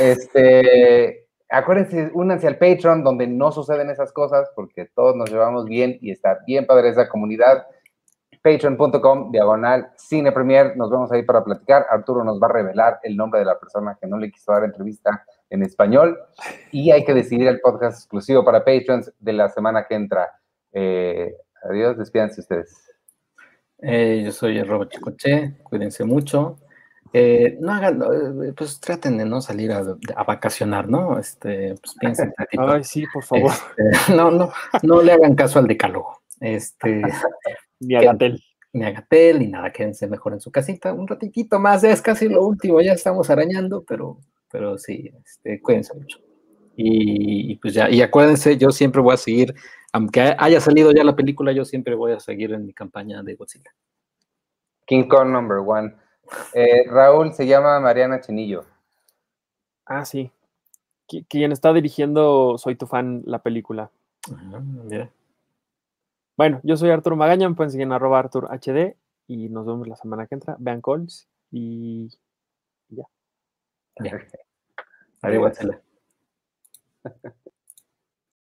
[0.00, 5.98] este, acuérdense, únanse al Patreon donde no suceden esas cosas porque todos nos llevamos bien
[6.00, 7.66] y está bien padre esa comunidad.
[8.42, 10.76] Patreon.com, diagonal, cine premier.
[10.76, 11.86] Nos vemos ahí para platicar.
[11.90, 14.64] Arturo nos va a revelar el nombre de la persona que no le quiso dar
[14.64, 16.18] entrevista en español.
[16.70, 20.30] Y hay que decidir el podcast exclusivo para Patreons de la semana que entra.
[20.72, 22.88] Eh, adiós, despídanse ustedes.
[23.80, 25.56] Eh, yo soy el Robo Chicoche.
[25.64, 26.58] Cuídense mucho.
[27.12, 29.84] Eh, no hagan, eh, pues traten de no salir a,
[30.16, 31.18] a vacacionar, ¿no?
[31.18, 32.34] Este, pues piensen.
[32.58, 33.52] Ay, sí, por favor.
[33.76, 34.52] Este, no, no,
[34.82, 36.20] no le hagan caso al decálogo.
[36.40, 37.02] Este,
[37.80, 38.42] ni a Gatel.
[38.72, 42.28] Ni a Gatel, ni nada, quédense mejor en su casita un ratitito más, es casi
[42.28, 44.18] lo último, ya estamos arañando, pero,
[44.50, 46.18] pero sí, este, cuídense mucho.
[46.76, 49.54] Y, y, pues ya, y acuérdense, yo siempre voy a seguir,
[49.92, 53.34] aunque haya salido ya la película, yo siempre voy a seguir en mi campaña de
[53.34, 53.74] Godzilla.
[54.86, 55.94] King Kong number one.
[56.52, 58.64] Eh, Raúl se llama Mariana Chenillo.
[59.86, 60.30] Ah, sí.
[61.08, 63.90] Qu quien está dirigiendo Soy tu fan la película.
[64.84, 65.10] Mira.
[66.36, 68.96] Bueno, yo soy Arturo Magaña, me pueden seguir en arroba Artur HD
[69.26, 70.56] y nos vemos la semana que entra.
[70.58, 72.08] Vean calls y
[72.90, 73.04] ya.
[74.00, 74.18] Ya.
[75.22, 75.58] Adiós.